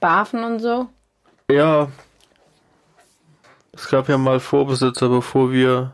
barfen 0.00 0.44
und 0.44 0.58
so? 0.58 0.88
Ja. 1.50 1.88
Es 3.76 3.88
gab 3.88 4.08
ja 4.08 4.16
mal 4.16 4.40
Vorbesitzer, 4.40 5.08
bevor 5.10 5.52
wir 5.52 5.92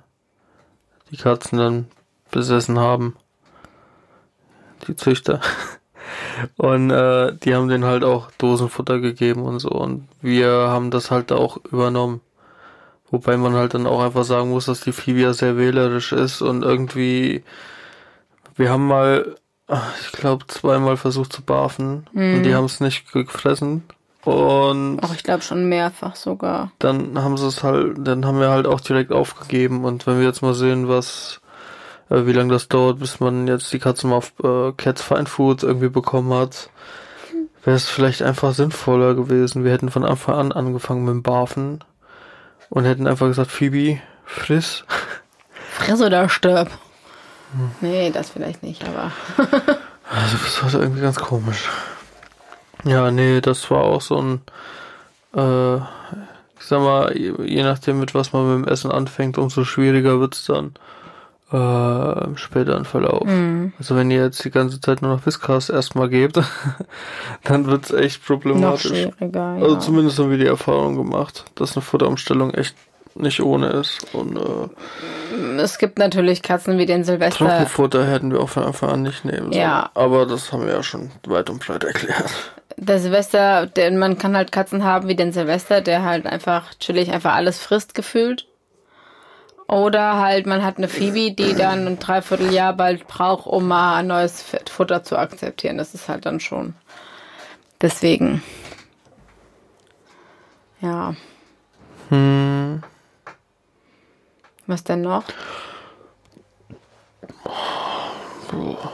die 1.10 1.16
Katzen 1.16 1.58
dann 1.58 1.86
besessen 2.30 2.78
haben. 2.78 3.16
Die 4.86 4.96
Züchter. 4.96 5.40
Und 6.56 6.90
äh, 6.90 7.34
die 7.36 7.54
haben 7.54 7.68
denen 7.68 7.84
halt 7.84 8.04
auch 8.04 8.30
Dosenfutter 8.38 9.00
gegeben 9.00 9.42
und 9.42 9.58
so. 9.60 9.70
Und 9.70 10.08
wir 10.20 10.50
haben 10.50 10.90
das 10.90 11.10
halt 11.10 11.32
auch 11.32 11.58
übernommen. 11.70 12.20
Wobei 13.10 13.36
man 13.36 13.54
halt 13.54 13.74
dann 13.74 13.86
auch 13.86 14.02
einfach 14.02 14.24
sagen 14.24 14.50
muss, 14.50 14.66
dass 14.66 14.80
die 14.80 14.92
ja 15.12 15.32
sehr 15.34 15.56
wählerisch 15.56 16.12
ist 16.12 16.40
und 16.40 16.62
irgendwie, 16.62 17.44
wir 18.56 18.70
haben 18.70 18.86
mal, 18.86 19.36
ich 20.00 20.12
glaube, 20.12 20.46
zweimal 20.46 20.96
versucht 20.96 21.32
zu 21.32 21.42
barfen 21.42 22.06
mhm. 22.12 22.36
und 22.36 22.42
die 22.44 22.54
haben 22.54 22.64
es 22.64 22.80
nicht 22.80 23.12
gefressen. 23.12 23.84
Und 24.24 25.00
Ach, 25.02 25.14
ich 25.14 25.24
glaube 25.24 25.42
schon 25.42 25.68
mehrfach 25.68 26.14
sogar. 26.14 26.70
Dann 26.78 27.20
haben 27.20 27.36
sie 27.36 27.46
es 27.46 27.62
halt, 27.62 27.96
dann 27.98 28.24
haben 28.24 28.38
wir 28.38 28.50
halt 28.50 28.66
auch 28.66 28.80
direkt 28.80 29.12
aufgegeben 29.12 29.84
und 29.84 30.06
wenn 30.06 30.18
wir 30.18 30.26
jetzt 30.26 30.42
mal 30.42 30.54
sehen, 30.54 30.88
was 30.88 31.40
äh, 32.08 32.26
wie 32.26 32.32
lange 32.32 32.52
das 32.52 32.68
dauert, 32.68 33.00
bis 33.00 33.18
man 33.20 33.48
jetzt 33.48 33.72
die 33.72 33.80
Katze 33.80 34.06
mal 34.06 34.16
auf 34.16 34.32
äh, 34.42 34.72
Cats 34.76 35.02
Fine 35.02 35.26
Food 35.26 35.64
irgendwie 35.64 35.88
bekommen 35.88 36.32
hat, 36.32 36.70
wäre 37.64 37.76
es 37.76 37.88
vielleicht 37.88 38.22
einfach 38.22 38.54
sinnvoller 38.54 39.14
gewesen. 39.14 39.64
Wir 39.64 39.72
hätten 39.72 39.90
von 39.90 40.04
Anfang 40.04 40.36
an 40.36 40.52
angefangen 40.52 41.04
mit 41.04 41.14
dem 41.14 41.22
Barfen 41.22 41.82
und 42.70 42.84
hätten 42.84 43.06
einfach 43.06 43.26
gesagt, 43.26 43.50
Phoebe, 43.50 44.00
friss. 44.24 44.84
Friss 45.72 46.00
oder 46.00 46.28
stirb. 46.28 46.70
Hm. 47.54 47.70
Nee, 47.80 48.10
das 48.10 48.30
vielleicht 48.30 48.62
nicht, 48.62 48.84
aber. 48.86 49.10
also 50.10 50.36
das 50.42 50.62
war 50.62 50.80
irgendwie 50.80 51.02
ganz 51.02 51.16
komisch. 51.16 51.68
Ja, 52.84 53.10
nee, 53.10 53.40
das 53.40 53.70
war 53.70 53.82
auch 53.82 54.00
so 54.00 54.20
ein, 54.20 54.40
äh, 55.36 55.76
ich 55.76 56.66
sag 56.66 56.80
mal, 56.80 57.16
je 57.16 57.62
nachdem 57.62 58.00
mit 58.00 58.14
was 58.14 58.32
man 58.32 58.60
mit 58.60 58.66
dem 58.66 58.72
Essen 58.72 58.90
anfängt, 58.90 59.38
umso 59.38 59.64
schwieriger 59.64 60.20
wird's 60.20 60.46
dann 60.46 60.74
äh, 61.52 62.24
im 62.24 62.36
späteren 62.36 62.84
Verlauf. 62.84 63.26
Mhm. 63.26 63.72
Also 63.78 63.94
wenn 63.94 64.10
ihr 64.10 64.22
jetzt 64.24 64.44
die 64.44 64.50
ganze 64.50 64.80
Zeit 64.80 65.02
nur 65.02 65.14
noch 65.14 65.26
Whiskas 65.26 65.68
erstmal 65.68 66.08
gebt, 66.08 66.40
dann 67.44 67.66
wird's 67.66 67.90
echt 67.90 68.24
problematisch. 68.24 68.90
Noch 68.90 68.90
schwieriger, 68.90 69.56
ja. 69.58 69.62
Also 69.62 69.76
zumindest 69.76 70.18
haben 70.18 70.30
wir 70.30 70.38
die 70.38 70.46
Erfahrung 70.46 70.96
gemacht, 70.96 71.44
dass 71.54 71.76
eine 71.76 71.82
Futterumstellung 71.82 72.52
echt 72.54 72.74
nicht 73.14 73.42
ohne 73.42 73.68
ist. 73.68 74.06
Und, 74.14 74.36
äh, 74.36 75.60
es 75.60 75.78
gibt 75.78 75.98
natürlich 75.98 76.42
Katzen 76.42 76.78
wie 76.78 76.86
den 76.86 77.04
Silvester. 77.04 77.46
Trockenfutter 77.46 78.06
hätten 78.06 78.32
wir 78.32 78.40
auch 78.40 78.48
von 78.48 78.64
Anfang 78.64 78.90
an 78.90 79.02
nicht 79.02 79.24
nehmen 79.24 79.52
sollen. 79.52 79.52
Ja. 79.52 79.90
Aber 79.94 80.26
das 80.26 80.52
haben 80.52 80.64
wir 80.64 80.72
ja 80.72 80.82
schon 80.82 81.10
weit 81.26 81.50
und 81.50 81.64
breit 81.64 81.84
erklärt. 81.84 82.30
Der 82.76 82.98
Silvester, 82.98 83.66
der, 83.66 83.90
man 83.92 84.18
kann 84.18 84.36
halt 84.36 84.52
Katzen 84.52 84.84
haben 84.84 85.08
wie 85.08 85.16
den 85.16 85.32
Silvester, 85.32 85.80
der 85.80 86.02
halt 86.04 86.26
einfach 86.26 86.74
chillig 86.78 87.12
einfach 87.12 87.34
alles 87.34 87.58
frisst 87.58 87.94
gefühlt. 87.94 88.46
Oder 89.68 90.18
halt, 90.18 90.46
man 90.46 90.62
hat 90.62 90.76
eine 90.76 90.88
Phoebe, 90.88 91.32
die 91.32 91.54
dann 91.54 91.86
ein 91.86 91.98
Dreivierteljahr 91.98 92.74
bald 92.74 93.06
braucht, 93.06 93.46
um 93.46 93.68
mal 93.68 93.96
ein 93.96 94.08
neues 94.08 94.44
Futter 94.70 95.02
zu 95.02 95.16
akzeptieren. 95.16 95.78
Das 95.78 95.94
ist 95.94 96.08
halt 96.08 96.26
dann 96.26 96.40
schon. 96.40 96.74
Deswegen. 97.80 98.42
Ja. 100.80 101.14
Hm. 102.10 102.82
Was 104.66 104.84
denn 104.84 105.00
noch? 105.00 105.24
Boah. 108.50 108.92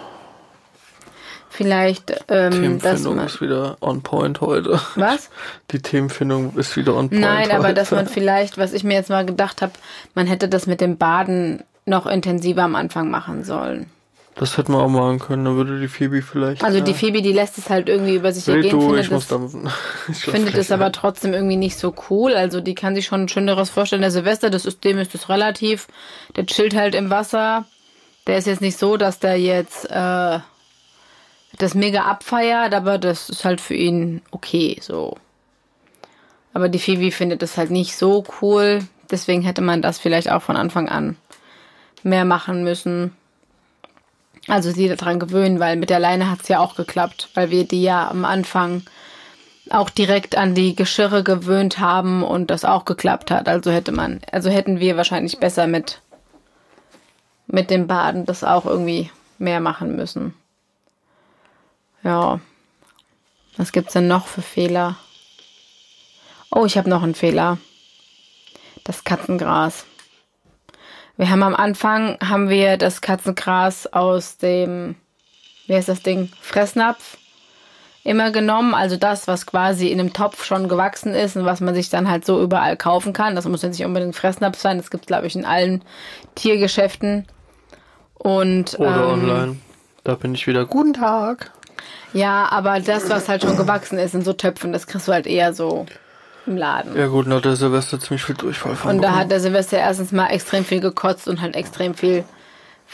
Vielleicht, 1.59 2.13
ähm, 2.29 2.53
Themenfindung 2.53 3.17
man, 3.17 3.27
ist 3.27 3.41
wieder 3.41 3.79
on 3.81 4.01
point 4.01 4.41
heute. 4.41 4.81
Was? 4.95 5.29
Die 5.73 5.83
Themenfindung 5.83 6.57
ist 6.57 6.77
wieder 6.77 6.95
on 6.95 7.09
point. 7.09 7.21
Nein, 7.21 7.51
aber 7.51 7.73
dass 7.73 7.91
man 7.91 8.07
vielleicht, 8.07 8.59
was 8.59 8.73
ich 8.73 8.85
mir 8.85 8.95
jetzt 8.95 9.11
mal 9.11 9.27
gedacht 9.27 9.61
habe, 9.61 9.73
man 10.15 10.29
hätte 10.29 10.49
das 10.49 10.69
mit 10.69 10.81
dem 10.81 10.99
Baden 10.99 11.65
noch 11.85 12.07
intensiver 12.07 12.63
am 12.63 12.77
Anfang 12.77 13.11
machen 13.11 13.43
sollen. 13.43 13.91
Das 14.37 14.57
hätte 14.57 14.71
man 14.71 14.83
auch 14.83 14.89
machen 14.89 15.19
können, 15.19 15.47
dann 15.47 15.57
würde 15.57 15.81
die 15.81 15.89
Phoebe 15.89 16.23
vielleicht. 16.23 16.63
Also 16.63 16.79
ja. 16.79 16.85
die 16.85 16.95
Phoebe, 16.95 17.23
die 17.23 17.33
lässt 17.33 17.59
es 17.59 17.69
halt 17.69 17.89
irgendwie 17.89 18.15
über 18.15 18.31
sich 18.31 18.47
Red 18.47 18.67
ergehen. 18.67 18.71
Du, 18.71 18.87
findet 18.87 19.05
ich 19.07 19.11
muss 19.11 19.27
dann, 19.27 19.51
ich 20.09 20.19
findet 20.19 20.55
es 20.55 20.71
aber 20.71 20.93
trotzdem 20.93 21.35
irgendwie 21.35 21.57
nicht 21.57 21.77
so 21.77 21.93
cool. 22.09 22.35
Also 22.35 22.61
die 22.61 22.77
kann 22.77 22.95
sich 22.95 23.07
schon 23.07 23.23
ein 23.23 23.29
schöneres 23.29 23.69
vorstellen. 23.69 24.03
Der 24.03 24.13
Silvester, 24.13 24.49
das 24.49 24.63
System 24.63 24.99
ist 24.99 25.13
das 25.13 25.29
relativ. 25.29 25.89
Der 26.37 26.47
chillt 26.47 26.77
halt 26.77 26.95
im 26.95 27.11
Wasser. 27.11 27.65
Der 28.29 28.39
ist 28.39 28.47
jetzt 28.47 28.61
nicht 28.61 28.79
so, 28.79 28.97
dass 28.97 29.19
der 29.19 29.41
jetzt 29.41 29.91
äh, 29.91 30.39
das 31.57 31.75
mega 31.75 32.03
abfeiert, 32.03 32.75
aber 32.75 32.99
das 32.99 33.31
ist 33.31 33.45
halt 33.45 33.61
für 33.61 33.75
ihn 33.75 34.23
okay, 34.31 34.79
so. 34.81 35.17
Aber 36.53 36.69
die 36.69 36.79
Phoebe 36.79 37.13
findet 37.13 37.43
das 37.43 37.57
halt 37.57 37.71
nicht 37.71 37.97
so 37.97 38.25
cool. 38.41 38.81
Deswegen 39.11 39.43
hätte 39.43 39.63
man 39.63 39.81
das 39.81 39.99
vielleicht 39.99 40.31
auch 40.31 40.43
von 40.43 40.57
Anfang 40.57 40.89
an 40.89 41.17
mehr 42.03 42.25
machen 42.25 42.65
müssen. 42.65 43.17
Also 44.47 44.71
sie 44.71 44.89
daran 44.89 45.19
gewöhnen, 45.19 45.61
weil 45.61 45.77
mit 45.77 45.91
der 45.91 45.99
Leine 45.99 46.31
hat 46.31 46.43
es 46.43 46.49
ja 46.49 46.59
auch 46.59 46.75
geklappt, 46.75 47.29
weil 47.35 47.51
wir 47.51 47.65
die 47.65 47.83
ja 47.83 48.09
am 48.11 48.25
Anfang 48.25 48.83
auch 49.71 49.91
direkt 49.91 50.37
an 50.37 50.55
die 50.55 50.75
Geschirre 50.75 51.23
gewöhnt 51.23 51.79
haben 51.79 52.23
und 52.23 52.51
das 52.51 52.65
auch 52.65 52.85
geklappt 52.85 53.31
hat. 53.31 53.49
Also 53.49 53.71
hätte 53.71 53.93
man, 53.93 54.21
also 54.33 54.49
hätten 54.49 54.81
wir 54.81 54.97
wahrscheinlich 54.97 55.39
besser 55.39 55.67
mit, 55.67 56.01
mit 57.47 57.71
dem 57.71 57.87
Baden 57.87 58.25
das 58.25 58.45
auch 58.45 58.65
irgendwie 58.65 59.11
mehr 59.39 59.61
machen 59.61 59.97
müssen. 59.97 60.35
Ja. 62.03 62.41
Was 63.57 63.73
gibt's 63.73 63.93
denn 63.93 64.09
noch 64.09 64.27
für 64.27 64.43
Fehler? 64.43 64.97
Oh, 66.51 66.65
ich 66.65 66.79
habe 66.79 66.89
noch 66.89 67.03
einen 67.03 67.15
Fehler. 67.15 67.59
Das 68.85 69.05
Katzengras. 69.05 69.85
Wir 71.17 71.31
haben 71.31 71.43
am 71.43 71.55
Anfang 71.55 72.17
haben 72.21 72.49
wir 72.49 72.77
das 72.77 73.01
Katzengras 73.01 73.93
aus 73.93 74.39
dem 74.39 74.95
wie 75.67 75.75
heißt 75.75 75.89
das 75.89 76.03
Ding 76.03 76.31
Fressnapf 76.41 77.19
immer 78.05 78.31
genommen, 78.31 78.75
also 78.75 78.97
das, 78.97 79.29
was 79.29 79.45
quasi 79.45 79.89
in 79.89 80.01
einem 80.01 80.15
Topf 80.15 80.43
schon 80.45 80.69
gewachsen 80.69 81.13
ist 81.13 81.37
und 81.37 81.45
was 81.45 81.61
man 81.61 81.75
sich 81.75 81.91
dann 81.91 82.09
halt 82.09 82.25
so 82.25 82.41
überall 82.41 82.77
kaufen 82.77 83.13
kann. 83.13 83.37
Das 83.37 83.47
muss 83.47 83.61
jetzt 83.61 83.79
nicht 83.79 83.87
unbedingt 83.87 84.17
Fressnapf 84.17 84.59
sein, 84.59 84.79
das 84.79 84.91
gibt 84.91 85.09
glaube 85.09 85.27
ich 85.27 85.37
in 85.37 85.45
allen 85.45 85.85
Tiergeschäften. 86.35 87.27
Und 88.15 88.79
oder 88.81 88.97
ähm, 88.97 89.11
online. 89.11 89.57
Da 90.05 90.15
bin 90.15 90.35
ich 90.35 90.47
wieder. 90.47 90.65
Guten 90.65 90.95
Tag. 90.95 91.53
Ja, 92.13 92.49
aber 92.51 92.81
das, 92.81 93.11
was 93.11 93.29
halt 93.29 93.43
schon 93.43 93.57
gewachsen 93.57 93.99
ist 93.99 94.15
in 94.15 94.23
so 94.23 94.33
Töpfen, 94.33 94.73
das 94.73 94.87
kriegst 94.87 95.09
du 95.09 95.13
halt 95.13 95.27
eher 95.27 95.53
so 95.53 95.87
im 96.47 96.57
Laden. 96.57 96.97
Ja 96.97 97.07
gut, 97.07 97.27
da 97.27 97.37
hat 97.37 97.45
der 97.45 97.57
Silvester 97.57 98.01
ziemlich 98.01 98.25
viel 98.25 98.35
Durchfall 98.35 98.77
von 98.77 98.97
Und 98.97 99.03
da 99.03 99.15
hat 99.15 99.31
der 99.31 99.41
Silvester 99.41 99.79
erstens 99.79 100.13
mal 100.13 100.29
extrem 100.29 100.65
viel 100.65 100.81
gekotzt 100.81 101.29
und 101.29 101.41
halt 101.41 101.55
extrem 101.55 101.95
viel 101.95 102.25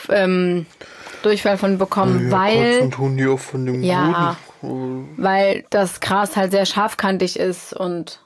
ähm, 0.09 0.67
Durchfall 1.23 1.57
von 1.57 1.79
bekommen, 1.79 2.31
ja, 2.31 2.39
weil 2.39 2.91
tun 2.91 3.17
die 3.17 3.27
auch 3.27 3.39
von 3.39 3.65
dem 3.65 3.83
ja, 3.83 4.37
Boden. 4.61 5.15
weil 5.17 5.65
das 5.71 6.01
Gras 6.01 6.37
halt 6.37 6.51
sehr 6.51 6.67
scharfkantig 6.67 7.39
ist 7.39 7.73
und 7.73 8.21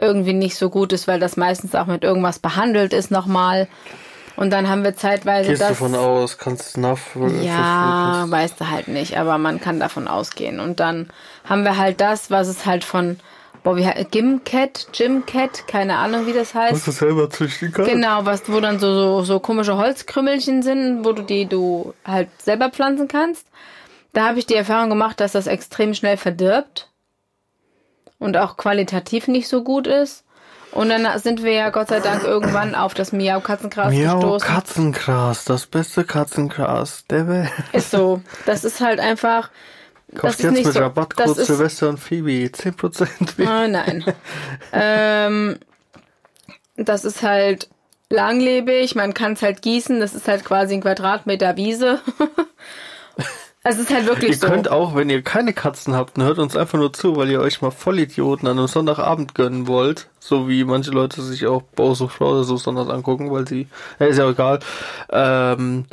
irgendwie 0.00 0.32
nicht 0.32 0.56
so 0.56 0.70
gut 0.70 0.92
ist, 0.92 1.08
weil 1.08 1.20
das 1.20 1.36
meistens 1.36 1.74
auch 1.74 1.86
mit 1.86 2.04
irgendwas 2.04 2.38
behandelt 2.38 2.92
ist 2.92 3.10
nochmal. 3.10 3.68
Und 4.36 4.50
dann 4.50 4.68
haben 4.68 4.82
wir 4.82 4.96
zeitweise 4.96 5.50
Gehst 5.50 5.62
das. 5.62 5.68
davon 5.70 5.94
aus, 5.94 6.38
kannst 6.38 6.76
du 6.76 6.80
nach. 6.80 6.98
Ja, 7.42 8.24
weißt 8.28 8.60
du 8.60 8.70
halt 8.70 8.88
nicht, 8.88 9.16
aber 9.16 9.38
man 9.38 9.60
kann 9.60 9.78
davon 9.78 10.08
ausgehen. 10.08 10.58
Und 10.58 10.80
dann 10.80 11.08
haben 11.44 11.64
wir 11.64 11.76
halt 11.76 12.00
das, 12.00 12.30
was 12.30 12.48
es 12.48 12.66
halt 12.66 12.82
von, 12.82 13.18
boah, 13.62 13.76
wie 13.76 13.86
heißt, 13.86 14.10
Gimcat, 14.10 14.88
Gymcat, 14.92 15.68
keine 15.68 15.98
Ahnung, 15.98 16.26
wie 16.26 16.32
das 16.32 16.54
heißt. 16.54 16.74
Was 16.74 16.84
du 16.84 16.90
selber 16.90 17.30
züchten 17.30 17.72
kannst. 17.72 17.90
Genau, 17.90 18.24
was, 18.26 18.50
wo 18.50 18.58
dann 18.58 18.80
so, 18.80 18.92
so, 18.94 19.22
so 19.22 19.38
komische 19.38 19.76
Holzkrümmelchen 19.76 20.62
sind, 20.62 21.04
wo 21.04 21.12
du 21.12 21.22
die 21.22 21.46
du 21.46 21.94
halt 22.04 22.28
selber 22.38 22.70
pflanzen 22.70 23.06
kannst. 23.06 23.46
Da 24.12 24.26
habe 24.28 24.38
ich 24.40 24.46
die 24.46 24.54
Erfahrung 24.54 24.90
gemacht, 24.90 25.20
dass 25.20 25.32
das 25.32 25.46
extrem 25.46 25.94
schnell 25.94 26.16
verdirbt. 26.16 26.90
Und 28.18 28.36
auch 28.36 28.56
qualitativ 28.56 29.28
nicht 29.28 29.48
so 29.48 29.62
gut 29.62 29.86
ist. 29.86 30.23
Und 30.74 30.88
dann 30.88 31.18
sind 31.20 31.44
wir 31.44 31.52
ja 31.52 31.70
Gott 31.70 31.88
sei 31.88 32.00
Dank 32.00 32.24
irgendwann 32.24 32.74
auf 32.74 32.94
das 32.94 33.12
Miau-Katzengras 33.12 33.92
Miau 33.94 34.16
gestoßen. 34.16 34.48
Miau-Katzengras, 34.48 35.44
das 35.44 35.66
beste 35.66 36.04
Katzengras 36.04 37.04
der 37.08 37.28
Welt. 37.28 37.50
Ist 37.72 37.92
so. 37.92 38.20
Das 38.44 38.64
ist 38.64 38.80
halt 38.80 38.98
einfach. 38.98 39.50
Kauft 40.16 40.40
jetzt 40.40 40.52
mit 40.52 40.66
so, 40.66 40.80
Rabattcode 40.80 41.36
Silvester 41.36 41.88
und 41.88 41.98
Phoebe 41.98 42.48
10% 42.48 43.08
Oh 43.38 43.68
nein. 43.68 44.04
ähm, 44.72 45.58
das 46.76 47.04
ist 47.04 47.22
halt 47.22 47.68
langlebig, 48.10 48.94
man 48.94 49.14
kann 49.14 49.32
es 49.32 49.42
halt 49.42 49.62
gießen, 49.62 50.00
das 50.00 50.14
ist 50.14 50.28
halt 50.28 50.44
quasi 50.44 50.74
ein 50.74 50.82
Quadratmeter 50.82 51.56
Wiese. 51.56 52.00
Es 53.66 53.78
ist 53.78 53.92
halt 53.92 54.06
wirklich 54.06 54.32
ihr 54.32 54.36
so. 54.36 54.46
Ihr 54.46 54.52
könnt 54.52 54.70
auch, 54.70 54.94
wenn 54.94 55.08
ihr 55.08 55.22
keine 55.22 55.54
Katzen 55.54 55.94
habt, 55.96 56.18
hört 56.18 56.38
uns 56.38 56.54
einfach 56.54 56.78
nur 56.78 56.92
zu, 56.92 57.16
weil 57.16 57.30
ihr 57.30 57.40
euch 57.40 57.62
mal 57.62 57.70
Vollidioten 57.70 58.46
an 58.46 58.58
einem 58.58 58.68
Sonntagabend 58.68 59.34
gönnen 59.34 59.66
wollt. 59.66 60.08
So 60.20 60.48
wie 60.48 60.64
manche 60.64 60.90
Leute 60.90 61.22
sich 61.22 61.46
auch 61.46 61.62
Bausucht 61.62 62.20
oder 62.20 62.44
so 62.44 62.58
Sonntag 62.58 62.90
angucken, 62.90 63.30
weil 63.30 63.48
sie, 63.48 63.66
ja, 63.98 64.06
ist 64.06 64.18
ja 64.18 64.28
egal. 64.28 64.60
Ähm, 65.10 65.86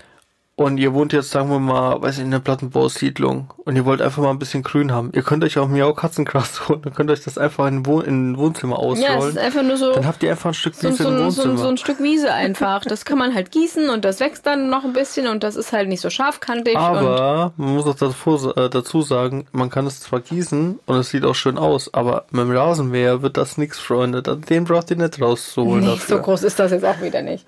und 0.56 0.78
ihr 0.78 0.94
wohnt 0.94 1.14
jetzt, 1.14 1.32
sagen 1.32 1.50
wir 1.50 1.60
mal, 1.60 2.02
weiß 2.02 2.18
ich, 2.18 2.22
in 2.22 2.28
einer 2.28 2.40
Plattenbausiedlung 2.40 3.52
und 3.58 3.76
ihr 3.76 3.86
wollt 3.86 4.02
einfach 4.02 4.22
mal 4.22 4.30
ein 4.30 4.38
bisschen 4.38 4.64
Grün 4.64 4.92
haben. 4.92 5.10
Ihr 5.14 5.24
könnt 5.24 5.44
euch 5.44 5.58
auch 5.58 5.68
Miau 5.68 5.94
Katzengras 5.94 6.68
holen, 6.70 6.82
dann 6.84 6.94
könnt 6.94 7.10
ihr 7.10 7.14
euch 7.14 7.24
das 7.24 7.38
einfach 7.38 7.68
in, 7.68 7.86
Wohn 7.86 8.04
in 8.04 8.32
ein 8.32 8.38
Wohnzimmer 8.38 8.78
ausrollen. 8.78 9.02
Ja, 9.02 9.18
es 9.20 9.26
ist 9.30 9.38
einfach 9.38 9.64
nur 9.64 9.78
so. 9.78 9.94
Dann 9.94 10.06
habt 10.06 10.22
ihr 10.24 10.32
einfach 10.32 10.52
ein 10.52 10.54
Stück 10.54 10.76
so, 10.76 10.90
Wiese 10.90 11.04
so, 11.04 11.10
im 11.10 11.18
so, 11.18 11.24
Wohnzimmer. 11.26 11.58
so 11.58 11.68
ein 11.70 11.78
Stück 11.78 12.00
Wiese 12.02 12.34
einfach. 12.34 12.82
Das 12.82 13.06
kann 13.06 13.18
man 13.18 13.34
halt 13.34 13.52
gießen 13.52 13.90
und 13.90 14.06
das 14.06 14.20
wächst 14.20 14.46
dann 14.46 14.70
noch 14.70 14.84
ein 14.84 14.94
bisschen 14.94 15.28
und 15.28 15.44
das 15.44 15.56
ist 15.56 15.72
halt 15.72 15.88
nicht 15.88 16.02
so 16.02 16.10
scharfkantig. 16.10 16.78
aber 16.78 17.54
man 17.58 17.76
muss 17.76 17.86
auch 17.88 17.96
davor, 17.96 18.56
äh, 18.58 18.70
dazu 18.70 19.02
sagen, 19.02 19.46
man 19.52 19.70
kann 19.70 19.88
es 19.88 20.02
zwar 20.02 20.20
gießen 20.20 20.80
und 20.86 20.96
es 20.96 21.10
sieht 21.10 21.26
auch 21.26 21.36
schön 21.36 21.58
aus, 21.58 21.94
aber 21.94 22.26
mit 22.32 22.44
dem 22.44 22.52
Rasenmäher 22.52 23.22
wird 23.22 23.38
das 23.38 23.58
nichts, 23.58 23.80
Freunde. 23.80 24.22
Den 24.22 24.66
braucht 24.66 24.92
ihr 24.92 24.98
nicht 24.98 25.20
rauszuholen 25.22 25.86
nicht 25.86 26.02
so 26.02 26.16
dafür. 26.16 26.20
groß 26.20 26.44
ist 26.44 26.60
das 26.60 26.72
jetzt 26.72 26.86
auch 26.86 27.02
wieder 27.02 27.22
nicht. 27.22 27.46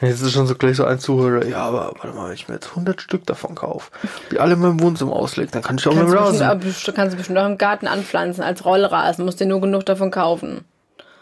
Jetzt 0.00 0.22
ist 0.22 0.32
schon 0.32 0.46
so 0.46 0.54
gleich 0.54 0.76
so 0.76 0.84
ein 0.84 0.98
Zuhörer, 0.98 1.44
ja, 1.46 1.58
aber 1.58 1.92
warte 2.00 2.16
mal, 2.16 2.28
wenn 2.28 2.34
ich 2.34 2.48
mir 2.48 2.54
jetzt 2.54 2.70
100 2.70 3.02
Stück 3.02 3.26
davon 3.26 3.54
kaufe, 3.54 3.90
die 4.30 4.38
alle 4.38 4.54
in 4.54 4.60
meinem 4.60 4.80
Wohnzimmer 4.80 5.12
auslegt, 5.12 5.54
dann 5.54 5.62
kann 5.62 5.76
ich 5.76 5.86
auch 5.86 5.92
mit 5.92 6.06
Kannst 6.08 6.14
dem 6.14 6.38
du, 6.38 6.44
Rasen. 6.44 6.60
bestimmt, 6.60 6.96
kannst 6.96 7.12
du 7.12 7.16
bestimmt 7.18 7.38
auch 7.38 7.46
im 7.46 7.58
Garten 7.58 7.86
anpflanzen 7.86 8.42
als 8.42 8.64
Rollrasen. 8.64 9.24
Musst 9.26 9.40
dir 9.40 9.46
nur 9.46 9.60
genug 9.60 9.84
davon 9.84 10.10
kaufen. 10.10 10.64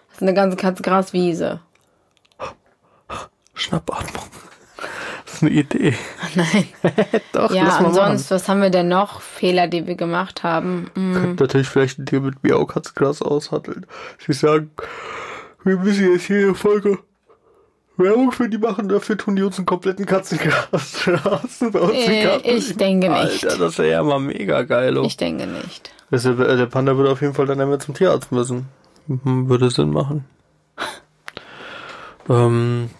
Das 0.08 0.16
ist 0.18 0.22
eine 0.22 0.34
ganze 0.34 0.56
Katzengraswiese. 0.56 1.60
Schnappatmung. 3.54 4.24
Das 5.24 5.34
ist 5.34 5.42
eine 5.42 5.50
Idee. 5.50 5.94
Nein. 6.36 6.68
Doch, 7.32 7.52
Ja, 7.52 7.64
lass 7.64 7.80
mal 7.80 7.92
sonst, 7.92 8.30
was 8.30 8.48
haben 8.48 8.62
wir 8.62 8.70
denn 8.70 8.88
noch? 8.88 9.20
Fehler, 9.20 9.66
die 9.66 9.86
wir 9.86 9.96
gemacht 9.96 10.42
haben. 10.44 10.90
Hm. 10.94 11.14
Könnt 11.14 11.40
natürlich 11.40 11.68
vielleicht 11.68 11.98
ein 11.98 12.06
Tier 12.06 12.20
mit 12.20 12.42
Miau 12.44 12.64
Katzengras 12.66 13.22
aushandeln. 13.22 13.86
Sie 14.24 14.32
sagen, 14.32 14.70
wir 15.64 15.76
müssen 15.78 16.12
jetzt 16.12 16.26
hier 16.26 16.54
Folge 16.54 16.98
Werbung 17.98 18.32
für 18.32 18.48
die 18.48 18.58
machen, 18.58 18.88
dafür 18.88 19.18
tun 19.18 19.36
die 19.36 19.42
uns 19.42 19.58
einen 19.58 19.66
kompletten 19.66 20.06
im 21.60 21.74
Äh, 21.74 22.38
ich 22.56 22.76
denke 22.76 23.08
nicht. 23.08 23.44
Alter, 23.44 23.58
das 23.58 23.78
wäre 23.78 23.90
ja 23.90 24.02
mal 24.02 24.20
mega 24.20 24.62
geil. 24.62 24.96
oh. 24.98 25.04
Ich 25.04 25.16
denke 25.16 25.46
nicht. 25.46 25.90
Äh, 26.10 26.56
der 26.56 26.66
Panda 26.66 26.96
würde 26.96 27.10
auf 27.10 27.20
jeden 27.20 27.34
Fall 27.34 27.46
dann 27.46 27.60
einmal 27.60 27.80
zum 27.80 27.94
Tierarzt 27.94 28.32
müssen. 28.32 28.66
Mhm, 29.06 29.48
Würde 29.48 29.70
Sinn 29.70 29.90
machen. 29.90 30.24
ähm, 32.28 32.90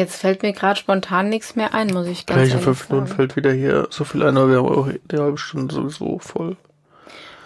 Jetzt 0.00 0.16
fällt 0.16 0.42
mir 0.42 0.54
gerade 0.54 0.80
spontan 0.80 1.28
nichts 1.28 1.56
mehr 1.56 1.74
ein, 1.74 1.88
muss 1.88 2.06
ich 2.06 2.24
ganz 2.24 2.38
gleich 2.38 2.46
in 2.46 2.52
ehrlich 2.52 2.64
fünf 2.64 2.88
Minuten 2.88 3.06
sagen. 3.08 3.16
fällt 3.18 3.36
wieder 3.36 3.52
hier 3.52 3.86
so 3.90 4.04
viel 4.04 4.22
ein, 4.22 4.34
aber 4.34 4.48
wir 4.48 4.56
haben 4.56 4.68
auch 4.68 4.88
die 5.12 5.18
halbe 5.18 5.36
Stunde 5.36 5.74
sowieso 5.74 6.18
voll. 6.20 6.56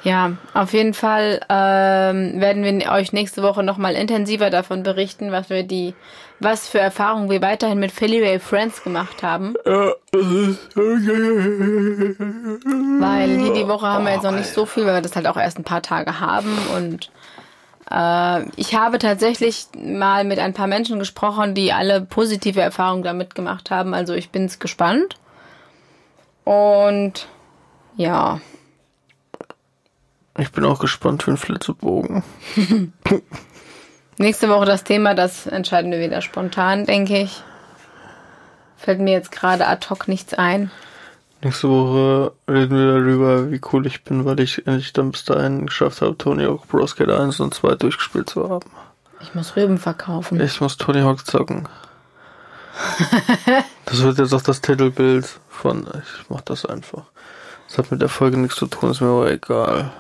Ja, 0.05 0.35
auf 0.53 0.73
jeden 0.73 0.95
Fall 0.95 1.41
ähm, 1.49 2.41
werden 2.41 2.63
wir 2.63 2.93
euch 2.93 3.13
nächste 3.13 3.43
Woche 3.43 3.65
nochmal 3.65 3.95
intensiver 3.95 4.51
davon 4.51 4.85
berichten, 4.85 5.33
was 5.33 5.51
wir 5.51 5.65
die, 5.65 5.95
was 6.39 6.69
für 6.69 6.79
Erfahrungen 6.79 7.29
wir 7.29 7.43
weiterhin 7.43 7.81
mit 7.81 7.91
Ray 8.01 8.39
Friends 8.39 8.85
gemacht 8.85 9.25
haben. 9.25 9.55
Weil 13.01 13.41
hier 13.41 13.55
die 13.55 13.67
Woche 13.67 13.87
haben 13.89 14.05
wir 14.05 14.13
jetzt 14.13 14.23
noch 14.23 14.31
nicht 14.31 14.53
so 14.53 14.65
viel, 14.65 14.87
weil 14.87 14.95
wir 14.95 15.03
das 15.03 15.17
halt 15.17 15.27
auch 15.27 15.39
erst 15.39 15.59
ein 15.59 15.65
paar 15.65 15.83
Tage 15.83 16.21
haben. 16.21 16.57
Und 16.77 17.11
ich 17.87 18.75
habe 18.75 18.99
tatsächlich 18.99 19.67
mal 19.77 20.25
mit 20.25 20.39
ein 20.39 20.55
paar 20.55 20.67
Menschen 20.67 20.99
gesprochen, 20.99 21.55
die 21.55 21.73
alle 21.73 22.01
positive 22.01 22.61
Erfahrungen 22.61 23.03
damit 23.03 23.35
gemacht 23.35 23.71
haben. 23.71 23.95
Also 23.95 24.15
ich 24.15 24.31
bin's 24.31 24.59
gespannt. 24.59 25.17
Und 26.45 27.29
ja, 27.97 28.41
Ich 30.37 30.51
bin 30.51 30.65
auch 30.65 30.81
gespannt 30.81 31.23
für 31.23 31.31
den 31.31 31.37
Flitzebogen. 31.37 32.25
nächste 34.19 34.49
Woche 34.49 34.65
das 34.65 34.83
Thema, 34.83 35.15
das 35.15 35.47
entscheiden 35.47 35.93
wir 35.93 36.01
wieder 36.01 36.23
spontan, 36.23 36.87
denke 36.87 37.19
ich. 37.19 37.43
Fällt 38.77 38.99
mir 39.01 39.13
jetzt 39.13 39.31
gerade 39.31 39.67
ad 39.67 39.87
hoc 39.89 40.09
nichts 40.09 40.35
ein. 40.35 40.71
Nächste 41.45 41.69
Woche 41.69 42.33
reden 42.49 42.79
wir 42.79 42.87
darüber, 42.87 43.51
wie 43.51 43.61
cool 43.71 43.87
ich 43.87 44.03
bin, 44.03 44.25
weil 44.25 44.41
ich 44.41 44.67
endlich 44.67 44.95
dann 44.95 45.11
bis 45.11 45.27
dahin 45.27 45.67
geschafft 45.67 46.01
habe, 46.01 46.17
Tony 46.17 46.45
Hawk 46.45 46.67
Pro 46.69 46.87
Skater 46.87 47.21
1 47.21 47.39
und 47.41 47.53
2 47.53 47.75
durchgespielt 47.75 48.31
zu 48.31 48.49
haben. 48.49 48.71
Ich 49.21 49.35
muss 49.35 49.55
Rüben 49.55 49.77
verkaufen. 49.77 50.41
Ich 50.41 50.63
muss 50.63 50.79
Tony 50.79 51.03
Hawk 51.03 51.27
zocken. 51.27 51.69
das 53.85 54.03
wird 54.03 54.17
jetzt 54.17 54.33
auch 54.33 54.41
das 54.41 54.63
Titelbild 54.63 55.39
von. 55.51 55.87
Ich 56.03 56.31
mach 56.31 56.41
das 56.41 56.65
einfach. 56.65 57.03
Das 57.69 57.77
hat 57.77 57.91
mit 57.91 58.01
der 58.01 58.09
Folge 58.09 58.39
nichts 58.39 58.57
zu 58.57 58.67
tun, 58.67 58.93
ist 58.93 59.03
mir 59.03 59.09
aber 59.09 59.31
egal. 59.31 59.93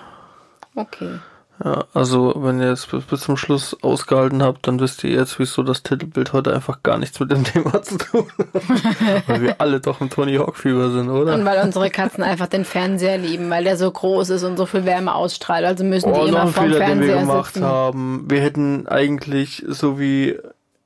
Okay. 0.74 1.18
Ja, 1.62 1.84
also 1.94 2.34
wenn 2.38 2.60
ihr 2.60 2.70
jetzt 2.70 2.90
bis, 2.90 3.04
bis 3.04 3.20
zum 3.20 3.36
Schluss 3.36 3.76
ausgehalten 3.80 4.42
habt, 4.42 4.66
dann 4.66 4.80
wisst 4.80 5.04
ihr 5.04 5.10
jetzt, 5.10 5.38
wieso 5.38 5.62
das 5.62 5.84
Titelbild 5.84 6.32
heute 6.32 6.52
einfach 6.52 6.82
gar 6.82 6.98
nichts 6.98 7.20
mit 7.20 7.30
dem 7.30 7.44
Thema 7.44 7.80
zu 7.82 7.96
tun 7.98 8.26
hat. 8.38 9.28
weil 9.28 9.42
wir 9.42 9.60
alle 9.60 9.80
doch 9.80 10.00
im 10.00 10.10
Tony 10.10 10.34
Hawk 10.36 10.56
Fieber 10.56 10.90
sind, 10.90 11.08
oder? 11.10 11.34
Und 11.34 11.44
weil 11.44 11.64
unsere 11.64 11.90
Katzen 11.90 12.24
einfach 12.24 12.48
den 12.48 12.64
Fernseher 12.64 13.18
lieben, 13.18 13.48
weil 13.50 13.62
der 13.62 13.76
so 13.76 13.88
groß 13.90 14.30
ist 14.30 14.42
und 14.42 14.56
so 14.56 14.66
viel 14.66 14.84
Wärme 14.84 15.14
ausstrahlt. 15.14 15.64
Also 15.64 15.84
müssen 15.84 16.12
die 16.12 16.18
Oh, 16.18 16.22
noch 16.24 16.28
immer 16.28 16.46
vorm 16.48 16.70
Fehler, 16.72 16.86
den 16.86 17.00
wir 17.00 17.06
Fernseher 17.06 17.20
gemacht 17.20 17.54
sitzen. 17.54 17.66
haben. 17.66 18.24
Wir 18.28 18.40
hätten 18.40 18.88
eigentlich, 18.88 19.64
so 19.68 20.00
wie 20.00 20.36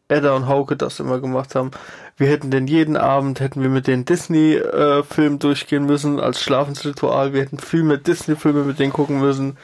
Edda 0.08 0.34
und 0.36 0.48
Hauke 0.48 0.76
das 0.76 1.00
immer 1.00 1.18
gemacht 1.18 1.54
haben, 1.54 1.70
wir 2.18 2.28
hätten 2.28 2.50
denn 2.50 2.66
jeden 2.66 2.96
Abend, 2.96 3.40
hätten 3.40 3.62
wir 3.62 3.70
mit 3.70 3.86
den 3.86 4.04
Disney-Filmen 4.04 5.38
durchgehen 5.38 5.86
müssen, 5.86 6.18
als 6.20 6.42
Schlafensritual. 6.42 7.32
Wir 7.32 7.42
hätten 7.42 7.58
viel 7.58 7.84
mehr 7.84 7.96
Disney-Filme 7.96 8.64
mit 8.64 8.78
denen 8.80 8.92
gucken 8.92 9.20
müssen. 9.20 9.56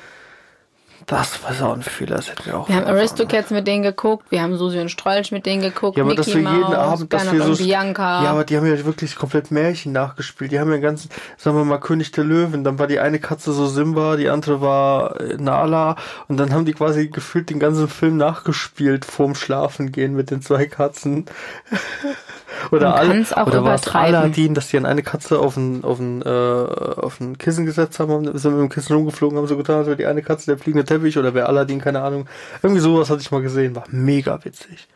Das 1.07 1.43
war 1.43 1.53
so 1.53 1.71
ein 1.73 1.83
Fehler, 1.83 2.17
das 2.17 2.31
hätten 2.31 2.47
wir 2.47 2.59
auch 2.59 2.69
Wir 2.69 2.77
haben 2.77 2.87
Aristocats 2.87 3.51
mit 3.51 3.67
denen 3.67 3.83
geguckt, 3.83 4.31
wir 4.31 4.41
haben 4.43 4.57
Susi 4.57 4.81
und 4.81 4.91
Strolch 4.91 5.33
mit 5.33 5.45
denen 5.45 5.63
geguckt, 5.63 5.97
Ja, 5.97 6.05
aber 6.05 6.11
Mickey 6.11 6.25
dass 6.25 6.35
wir 6.35 6.41
jeden 6.41 6.61
Mouse, 6.61 6.75
Abend, 6.75 7.13
dass 7.13 7.33
wir 7.33 7.43
so. 7.43 7.63
Bianca. 7.63 8.25
Ja, 8.25 8.31
aber 8.31 8.45
die 8.45 8.57
haben 8.57 8.67
ja 8.67 8.85
wirklich 8.85 9.17
komplett 9.17 9.51
Märchen 9.51 9.93
nachgespielt. 9.93 10.53
Die 10.53 10.61
haben 10.61 10.71
ja 10.71 10.79
ganzen, 10.79 11.11
sagen 11.37 11.57
wir 11.57 11.65
mal, 11.65 11.79
König 11.79 12.13
der 12.13 12.25
Löwen. 12.25 12.65
Dann 12.65 12.79
war 12.79 12.87
die 12.87 13.01
eine 13.01 13.19
Katze 13.19 13.53
so 13.53 13.67
Simba, 13.67 14.17
die 14.17 14.29
andere 14.29 14.61
war 14.61 15.21
äh, 15.21 15.37
Nala. 15.37 15.97
Und 16.29 16.39
dann 16.39 16.53
haben 16.53 16.65
die 16.65 16.73
quasi 16.73 17.09
gefühlt 17.09 17.51
den 17.51 17.61
ganzen 17.61 17.89
Film 17.89 18.17
nachgespielt 18.17 19.05
vorm 19.05 19.35
Schlafengehen 19.35 20.15
mit 20.15 20.31
den 20.31 20.43
zwei 20.43 20.67
Katzen. 20.67 21.27
oder 22.71 22.95
auch 22.97 23.47
oder 23.47 23.65
war 23.65 23.75
es. 23.75 23.89
Aladdin, 23.89 24.55
dass 24.55 24.69
die 24.69 24.77
an 24.77 24.87
eine 24.87 25.03
Katze 25.03 25.39
auf 25.39 25.57
ein, 25.57 25.85
auf 25.85 25.99
ein, 25.99 26.23
äh, 26.23 26.29
auf 26.29 27.21
ein 27.21 27.39
Kissen 27.39 27.67
gesetzt 27.67 27.99
haben, 28.01 28.25
sind 28.39 28.53
mit 28.53 28.61
dem 28.61 28.69
Kissen 28.69 28.95
rumgeflogen, 28.95 29.39
haben 29.39 29.47
so 29.47 29.57
getan, 29.57 29.79
als 29.79 29.87
wäre 29.87 29.97
die 29.97 30.07
eine 30.07 30.23
Katze 30.23 30.47
der 30.47 30.59
fliegende 30.59 30.85
Teppich 30.85 31.19
oder 31.19 31.35
wäre 31.35 31.49
Aladdin, 31.49 31.81
keine 31.81 32.03
Ahnung. 32.03 32.27
Irgendwie 32.63 32.81
sowas 32.81 33.11
hatte 33.11 33.21
ich 33.21 33.31
mal 33.31 33.43
gesehen, 33.43 33.75
war 33.77 33.85
mega 33.89 34.45
witzig. 34.45 34.89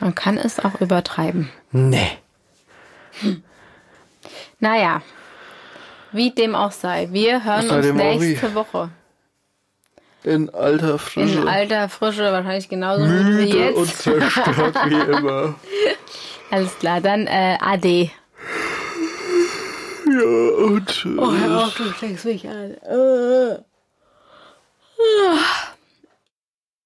Man 0.00 0.14
kann 0.14 0.38
es 0.38 0.60
auch 0.60 0.80
übertreiben. 0.80 1.50
Nee. 1.72 2.10
Naja, 4.60 5.02
wie 6.12 6.30
dem 6.30 6.54
auch 6.54 6.72
sei, 6.72 7.08
wir 7.12 7.44
hören 7.44 7.68
uns 7.68 7.92
nächste 7.92 8.54
Woche. 8.54 8.90
In 10.24 10.50
alter 10.50 10.98
Frische. 10.98 11.38
In 11.38 11.48
alter 11.48 11.88
Frische, 11.88 12.32
wahrscheinlich 12.32 12.68
genauso 12.68 13.04
müde 13.04 13.38
wie 13.38 13.56
jetzt. 13.56 13.76
und 13.76 13.94
zerstört 13.94 14.76
wie 14.86 14.94
immer. 15.16 15.54
Alles 16.50 16.78
klar, 16.78 17.00
dann 17.00 17.26
äh, 17.26 17.58
Ade. 17.60 18.10
Ja, 20.06 20.64
und. 20.64 21.06
Oh, 21.18 21.32
hör 21.32 21.64
auf, 21.64 21.74
du 21.76 21.92
schlägst 21.92 22.24
mich 22.24 22.48
an. 22.48 22.74
Äh. 22.74 23.58
Ah. 25.00 25.74